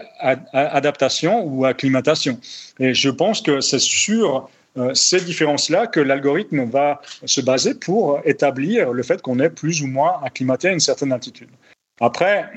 [0.54, 2.40] adaptation ou acclimatation.
[2.80, 8.22] Et je pense que c'est sur euh, ces différences-là que l'algorithme va se baser pour
[8.24, 11.50] établir le fait qu'on est plus ou moins acclimaté à une certaine altitude.
[12.00, 12.50] Après,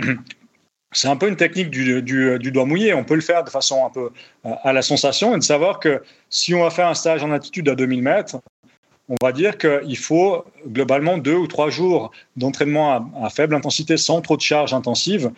[0.95, 2.95] c'est un peu une technique du, doigt mouillé.
[2.95, 4.11] On peut le faire de façon un peu
[4.47, 7.31] euh, à la sensation et de savoir que si on va faire un stage en
[7.31, 8.37] altitude à 2000 mètres,
[9.09, 14.23] on va dire qu'il faut globalement deux ou trois jours d'entraînement à, faible intensité sans
[14.23, 15.31] trop de charge intensive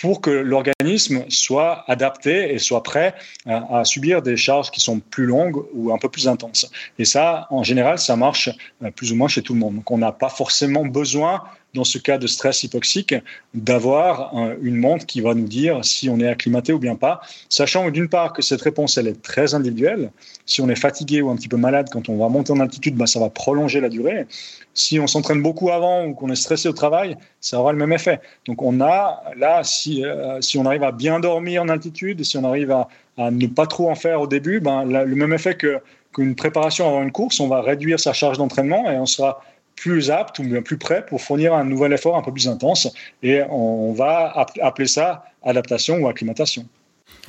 [0.00, 3.14] pour que l'organisme soit adapté et soit prêt
[3.46, 6.68] à, subir des charges qui sont plus longues ou un peu plus intenses.
[6.98, 8.48] Et ça, en général, ça marche
[8.82, 9.76] euh, plus ou moins chez tout le monde.
[9.76, 11.44] Donc on n'a pas forcément besoin
[11.74, 13.14] dans ce cas de stress hypoxique,
[13.54, 17.90] d'avoir une montre qui va nous dire si on est acclimaté ou bien pas, sachant
[17.90, 20.10] d'une part que cette réponse, elle est très individuelle.
[20.44, 22.94] Si on est fatigué ou un petit peu malade quand on va monter en altitude,
[22.94, 24.26] bah, ça va prolonger la durée.
[24.74, 27.92] Si on s'entraîne beaucoup avant ou qu'on est stressé au travail, ça aura le même
[27.92, 28.20] effet.
[28.46, 32.36] Donc on a là, si, euh, si on arrive à bien dormir en altitude, si
[32.36, 32.88] on arrive à,
[33.30, 35.80] ne pas trop en faire au début, ben, le même effet que
[36.14, 39.42] qu'une préparation avant une course, on va réduire sa charge d'entraînement et on sera
[39.76, 42.92] plus apte ou bien plus prêt pour fournir un nouvel effort un peu plus intense.
[43.22, 46.66] Et on va appeler ça adaptation ou acclimatation.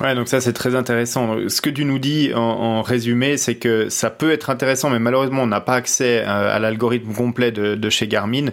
[0.00, 1.36] Ouais, donc ça c'est très intéressant.
[1.48, 5.42] Ce que tu nous dis en, résumé, c'est que ça peut être intéressant, mais malheureusement
[5.42, 8.46] on n'a pas accès euh, à, l'algorithme complet de, chez Garmin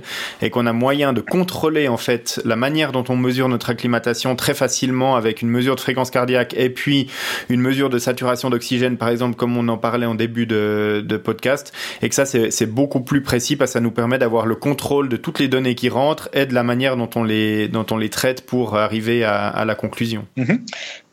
[0.43, 4.35] et qu'on a moyen de contrôler en fait la manière dont on mesure notre acclimatation
[4.35, 7.07] très facilement avec une mesure de fréquence cardiaque et puis
[7.49, 11.73] une mesure de saturation d'oxygène par exemple comme on en parlait en début de, podcast
[12.03, 15.09] et que ça c'est beaucoup plus précis parce que ça nous permet d'avoir le contrôle
[15.09, 17.97] de toutes les données qui rentrent et de la manière dont on les dont on
[17.97, 20.27] les traite pour arriver à, la conclusion.
[20.37, 20.59] Mm-hmm.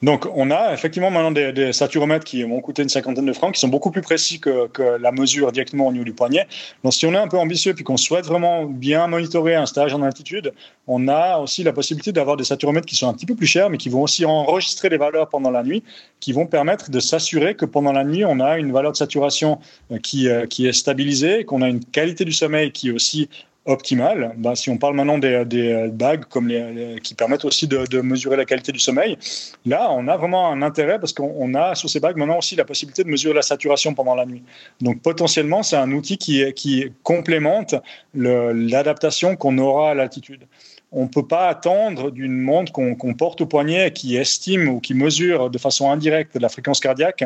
[0.00, 3.60] Donc, on a effectivement maintenant des, saturomètres qui vont coûter une cinquantaine de francs, qui
[3.60, 4.68] sont beaucoup plus précis que,
[5.00, 6.46] la mesure directement au niveau du poignet.
[6.84, 9.92] Donc, si on est un peu ambitieux puis qu'on souhaite vraiment bien monitorer un stage
[9.94, 10.52] en altitude,
[10.86, 13.70] on a aussi la possibilité d'avoir des saturomètres qui sont un petit peu plus chers,
[13.70, 15.82] mais qui vont aussi enregistrer les valeurs pendant la nuit,
[16.20, 19.58] qui vont permettre de s'assurer que pendant la nuit, on a une valeur de saturation
[19.90, 23.28] euh, qui, euh, qui est stabilisée, qu'on a une qualité du sommeil qui est aussi
[23.64, 24.34] optimale.
[24.36, 28.36] Bah, si on parle maintenant des, des bagues comme les, qui permettent aussi de, mesurer
[28.36, 29.18] la qualité du sommeil,
[29.66, 32.64] là, on a vraiment un intérêt parce qu'on a sur ces bagues maintenant aussi la
[32.64, 34.42] possibilité de mesurer la saturation pendant la nuit.
[34.80, 37.74] Donc potentiellement, c'est un outil qui, qui complémente
[38.14, 40.46] l'adaptation qu'on aura à l'altitude
[40.90, 44.94] on ne peut pas attendre d'une montre qu'on porte au poignet qui estime ou qui
[44.94, 47.24] mesure de façon indirecte la fréquence cardiaque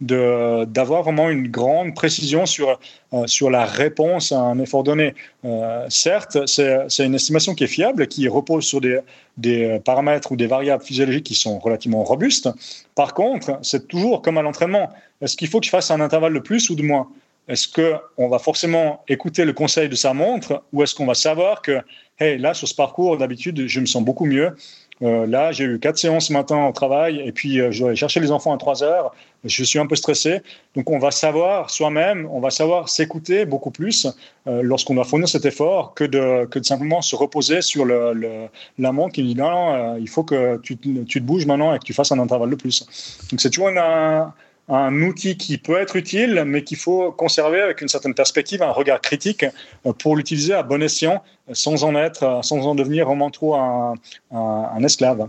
[0.00, 2.80] d'avoir vraiment une grande précision sur,
[3.12, 5.14] euh, sur la réponse à un effort donné.
[5.44, 9.00] Euh, certes, c'est une estimation qui est fiable, qui repose sur des,
[9.36, 12.48] des paramètres ou des variables physiologiques qui sont relativement robustes.
[12.94, 14.90] Par contre, c'est toujours comme à l'entraînement.
[15.20, 17.08] Est-ce qu'il faut que je fasse un intervalle de plus ou de moins?
[17.48, 21.60] Est-ce qu'on va forcément écouter le conseil de sa montre ou est-ce qu'on va savoir
[21.60, 21.80] que,
[22.18, 24.54] hey, là, sur ce parcours, d'habitude, je me sens beaucoup mieux.
[25.02, 27.88] Euh, là, j'ai eu quatre séances ce matin au travail et puis euh, je dois
[27.88, 29.12] aller chercher les enfants à trois heures.
[29.44, 30.42] Je suis un peu stressé.
[30.76, 34.06] Donc, on va savoir soi-même, on va savoir s'écouter beaucoup plus
[34.46, 38.48] euh, lorsqu'on va fournir cet effort que de, que de simplement se reposer sur le,
[38.78, 41.80] la montre qui dit non, non il faut que tu, tu, te bouges maintenant et
[41.80, 42.86] que tu fasses un intervalle de plus.
[43.30, 44.32] Donc, c'est toujours un
[44.68, 48.70] un outil qui peut être utile, mais qu'il faut conserver avec une certaine perspective, un
[48.70, 49.44] regard critique
[49.86, 54.84] euh, pour l'utiliser à bon escient, sans en être, sans en devenir vraiment trop un
[54.84, 55.28] esclave.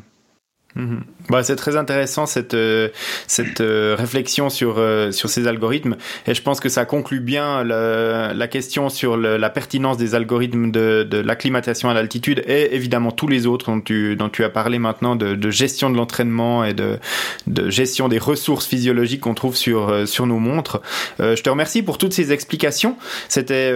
[1.29, 2.89] Bah, c'est très intéressant cette euh,
[3.27, 5.95] cette euh, réflexion sur euh, sur ces algorithmes
[6.25, 10.71] et je pense que ça conclut bien la, la question sur la pertinence des algorithmes
[10.71, 14.49] de, de l'acclimatation à l'altitude et évidemment tous les autres dont tu dont tu as
[14.49, 16.97] parlé maintenant de, de gestion de l'entraînement et de
[17.45, 20.81] de gestion des ressources physiologiques qu'on trouve sur sur nos montres.
[21.19, 22.97] je te remercie pour toutes ces explications.
[23.29, 23.71] C'était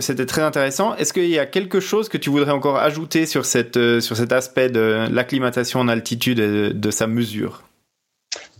[0.00, 0.94] c'était très intéressant.
[0.96, 4.32] Est-ce qu'il y a quelque chose que tu voudrais encore ajouter sur cette sur cet
[4.32, 7.62] aspect de l'acclimatation en altitude de, sa mesure.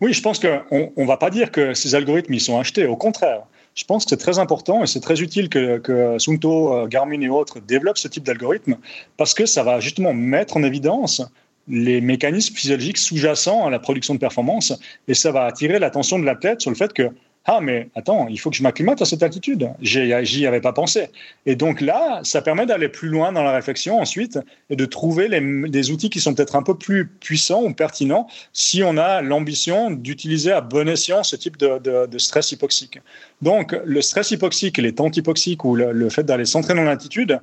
[0.01, 2.87] Oui, je pense qu'on ne va pas dire que ces algorithmes ils sont achetés.
[2.87, 3.43] Au contraire,
[3.75, 7.21] je pense que c'est très important et c'est très utile que, que Sunto, euh, Garmin
[7.21, 8.77] et autres développent ce type d'algorithme
[9.17, 11.23] parce que ça va justement mettre en évidence
[11.69, 14.73] les mécanismes physiologiques sous-jacents à la production de performance
[15.09, 17.11] et ça va attirer l'attention de l'athlète sur le fait que
[17.45, 19.69] ah mais attends, il faut que je m'acclimate à cette altitude.
[19.81, 21.09] J'y avais pas pensé.
[21.45, 24.39] Et donc là, ça permet d'aller plus loin dans la réflexion ensuite
[24.71, 25.29] et de trouver
[25.69, 29.91] des outils qui sont peut-être un peu plus puissants ou pertinents si on a l'ambition
[29.91, 33.01] d'utiliser à bon escient ce type de, stress hypoxique.
[33.41, 37.41] Donc le stress hypoxique, les tentes hypoxiques ou le, le fait d'aller s'entraîner en altitude,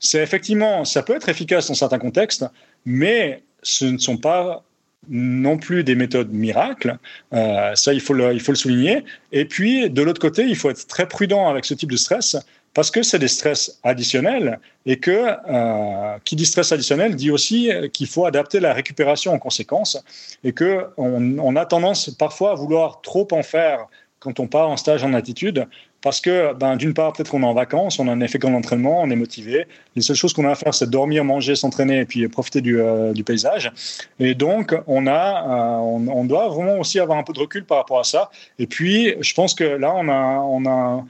[0.00, 2.44] c'est effectivement, ça peut être efficace dans certains contextes,
[2.84, 4.64] mais ce ne sont pas
[5.08, 6.98] non plus des méthodes miracles.
[7.32, 9.04] Euh, ça, il faut, le, souligner.
[9.32, 12.36] Et puis, de l'autre côté, il faut être très prudent avec ce type de stress
[12.74, 17.70] parce que c'est des stress additionnels et que euh, qui dit stress additionnel dit aussi
[17.94, 19.98] qu'il faut adapter la récupération en conséquence
[20.44, 23.86] et que on, a tendance parfois à vouloir trop en faire
[24.18, 25.66] quand on part en stage en altitude
[26.06, 28.54] parce que, ben, d'une part, peut-être qu'on est en vacances, on a un effet qu'en
[28.54, 29.66] entraînement, on est motivé.
[29.96, 32.80] Les seules choses qu'on a à faire, c'est dormir, manger, s'entraîner et puis profiter du,
[32.80, 33.72] euh, du, paysage.
[34.20, 37.78] Et donc, on, a, euh, on, doit vraiment aussi avoir un peu de recul par
[37.78, 38.30] rapport à ça.
[38.60, 41.04] Et puis, je pense que là, on a, on a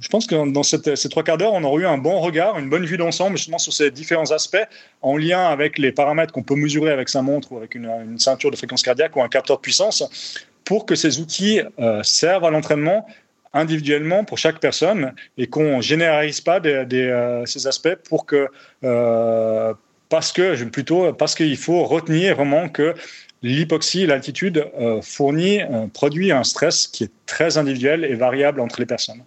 [0.00, 2.60] je pense que dans cette, ces trois quarts d'heure, on aura eu un bon regard,
[2.60, 4.64] une bonne vue d'ensemble, justement sur ces différents aspects,
[5.02, 8.20] en lien avec les paramètres qu'on peut mesurer avec sa montre ou avec une, une,
[8.20, 10.04] ceinture de fréquence cardiaque ou un capteur de puissance,
[10.64, 13.04] pour que ces outils euh, servent à l'entraînement
[13.52, 18.48] individuellement pour chaque personne et qu'on généralise pas euh, ces aspects pour que
[18.84, 19.74] euh,
[20.08, 22.94] parce que plutôt parce qu'il faut retenir vraiment que
[23.42, 25.60] l'hypoxie, l'altitude euh, fournit,
[25.94, 29.22] produit un stress qui est très individuel et variable entre les personnes.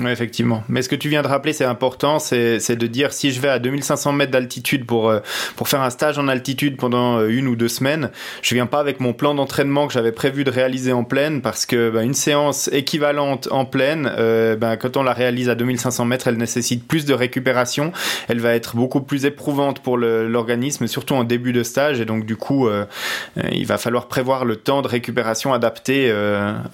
[0.00, 0.64] Oui, effectivement.
[0.70, 3.50] Mais ce que tu viens de rappeler, c'est important, c'est de dire si je vais
[3.50, 5.20] à 2500 mètres d'altitude pour euh,
[5.54, 8.80] pour faire un stage en altitude pendant euh, une ou deux semaines, je viens pas
[8.80, 12.14] avec mon plan d'entraînement que j'avais prévu de réaliser en pleine parce que bah, une
[12.14, 16.88] séance équivalente en pleine, euh, bah, quand on la réalise à 2500 mètres, elle nécessite
[16.88, 17.92] plus de récupération,
[18.28, 22.24] elle va être beaucoup plus éprouvante pour l'organisme, surtout en début de stage, et donc
[22.24, 22.68] du coup,
[23.52, 26.12] il va falloir prévoir le temps de récupération adapté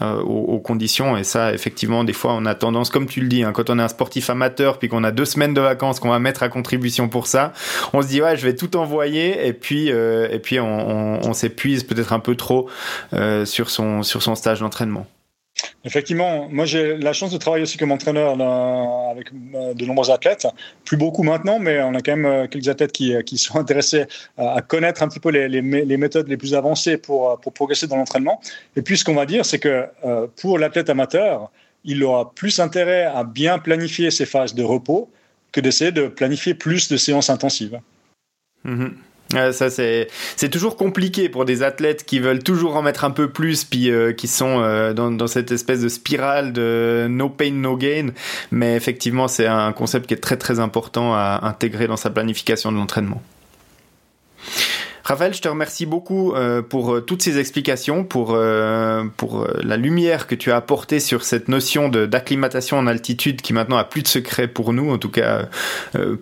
[0.01, 3.43] aux, aux conditions, et ça, effectivement, des fois, on a tendance, comme tu le dis,
[3.43, 6.11] hein, quand on est un sportif amateur, puis qu'on a deux semaines de vacances qu'on
[6.11, 7.53] va mettre à contribution pour ça,
[7.93, 11.85] on se dit ouais, je vais tout envoyer, et puis euh, et puis on, s'épuise
[11.85, 12.69] peut-être un peu trop
[13.13, 15.07] euh, sur son sur son stage d'entraînement.
[15.85, 18.31] Effectivement, moi j'ai la chance de travailler aussi comme entraîneur
[19.11, 20.47] avec euh, de nombreux athlètes,
[20.85, 24.07] plus beaucoup maintenant, mais on a quand même quelques athlètes qui, qui sont intéressés
[24.37, 27.97] à, connaître un petit peu les, les, méthodes les plus avancées pour, pour progresser dans
[27.97, 28.41] l'entraînement.
[28.77, 29.87] Et puis ce qu'on va dire, c'est que
[30.41, 31.51] pour l'athlète amateur,
[31.85, 35.11] il aura plus intérêt à bien planifier ses phases de repos
[35.53, 37.81] que d'essayer de planifier plus de séances intensives.
[38.65, 38.95] Mhm.
[39.53, 43.31] ça c'est c'est toujours compliqué pour des athlètes qui veulent toujours en mettre un peu
[43.31, 47.53] plus puis euh, qui sont euh, dans, dans cette espèce de spirale de no pain
[47.53, 48.09] no gain
[48.51, 52.73] mais effectivement c'est un concept qui est très très important à intégrer dans sa planification
[52.73, 53.23] de l'entraînement.
[55.09, 59.79] Raphaël, je te remercie beaucoup euh, pour euh, toutes ces explications, pour, euh, pour la
[59.79, 64.03] lumière que tu as apportée sur cette notion d'acclimatation en altitude qui maintenant a plus
[64.03, 65.49] de secret pour nous, en tout cas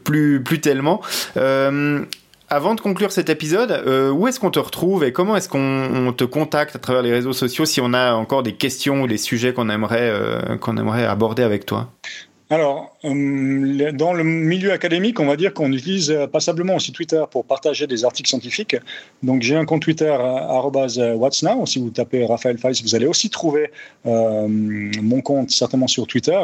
[0.04, 1.00] plus, plus tellement.
[2.48, 3.82] Avant de conclure cet épisode,
[4.14, 7.32] où est-ce qu'on te retrouve et comment est-ce qu'on te contacte à travers les réseaux
[7.32, 10.12] sociaux si on a encore des questions ou des sujets qu'on aimerait,
[10.60, 11.90] qu'on aimerait aborder avec toi?
[12.48, 17.24] Alors, euh, dans le milieu académique, on va dire qu'on utilise euh, passablement aussi Twitter
[17.28, 18.76] pour partager des articles scientifiques.
[19.24, 21.66] Donc, j'ai un compte Twitter euh, What's Now.
[21.66, 23.70] Si vous tapez Raphaël Faiz, vous allez aussi trouver
[24.04, 26.40] mon compte certainement sur Twitter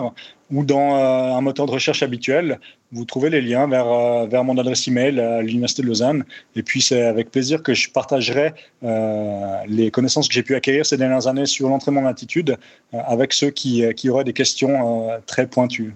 [0.53, 2.61] ou dans un moteur de recherche habituel.
[2.93, 6.25] Vous trouvez les liens vers, vers mon adresse email à l'Université de Lausanne.
[6.55, 10.99] Et puis, c'est avec plaisir que je partagerai les connaissances que j'ai pu acquérir ces
[10.99, 12.59] dernières années sur l'entraînement d'altitude
[12.93, 15.95] avec ceux qui auraient des questions très pointues.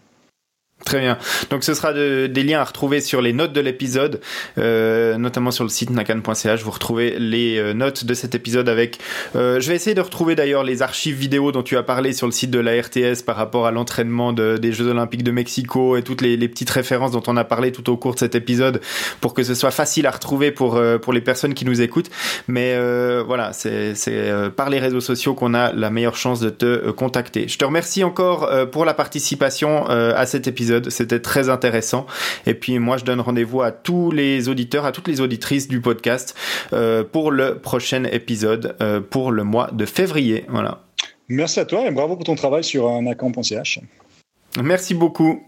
[0.87, 1.19] Très bien.
[1.51, 4.21] Donc ce sera des liens à retrouver sur les notes de l'épisode,
[4.57, 6.63] euh, notamment sur le site nakan.ch.
[6.63, 9.01] Vous retrouvez les euh, notes de cet épisode avec.
[9.35, 12.29] Euh, je vais essayer de retrouver d'ailleurs les archives vidéo dont tu as parlé sur
[12.29, 15.97] le site de la RTS par rapport à l'entraînement de, des Jeux Olympiques de Mexico
[15.97, 18.37] et toutes les, les, petites références dont on a parlé tout au cours de cet
[18.37, 18.81] épisode
[19.21, 22.11] pour que ce soit facile à retrouver pour euh, pour les personnes qui nous écoutent.
[22.47, 23.95] Mais euh, voilà, c'est
[24.55, 27.49] par les réseaux sociaux qu'on a la meilleure chance de te contacter.
[27.49, 32.07] Je te remercie encore pour la participation à cet épisode c'était très intéressant.
[32.47, 35.81] Et puis moi, je donne rendez-vous à tous les auditeurs, à toutes les auditrices du
[35.81, 36.37] podcast
[36.73, 40.45] euh, pour le prochain épisode euh, pour le mois de février.
[40.49, 40.83] Voilà.
[41.29, 43.81] Merci à toi et bravo pour ton travail sur nacan.ch.
[44.63, 45.43] Merci beaucoup.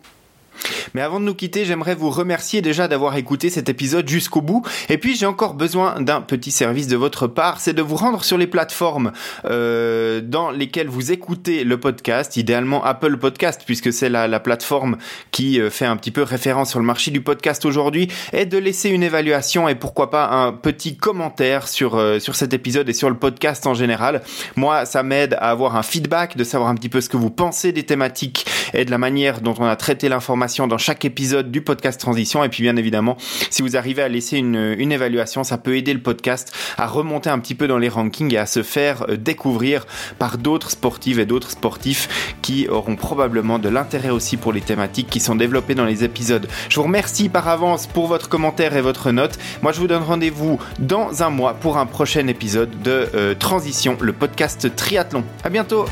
[0.95, 4.65] Mais avant de nous quitter, j'aimerais vous remercier déjà d'avoir écouté cet épisode jusqu'au bout.
[4.89, 8.25] Et puis j'ai encore besoin d'un petit service de votre part, c'est de vous rendre
[8.25, 9.13] sur les plateformes
[9.45, 14.99] euh, dans lesquelles vous écoutez le podcast, idéalement Apple Podcast, puisque c'est la, la, plateforme
[15.31, 18.59] qui euh, fait un petit peu référence sur le marché du podcast aujourd'hui, et de
[18.59, 22.93] laisser une évaluation et pourquoi pas un petit commentaire sur, euh, sur cet épisode et
[22.93, 24.23] sur le podcast en général.
[24.57, 27.31] Moi, ça m'aide à avoir un feedback, de savoir un petit peu ce que vous
[27.31, 31.51] pensez des thématiques et de la manière dont on a traité l'information dans chaque épisode
[31.51, 32.43] du podcast Transition.
[32.43, 33.17] Et puis bien évidemment,
[33.51, 34.57] si vous arrivez à laisser une,
[34.91, 38.39] évaluation, ça peut aider le podcast à remonter un petit peu dans les rankings et
[38.39, 39.87] à se faire euh, découvrir
[40.19, 45.11] par d'autres sportives et d'autres sportifs qui auront probablement de l'intérêt aussi pour les thématiques
[45.11, 46.49] qui sont développées dans les épisodes.
[46.71, 49.39] Je vous remercie par avance pour votre commentaire et votre note.
[49.61, 53.99] Moi, je vous donne rendez-vous dans un mois pour un prochain épisode de euh, Transition,
[54.01, 55.25] le podcast triathlon.
[55.45, 55.85] À bientôt!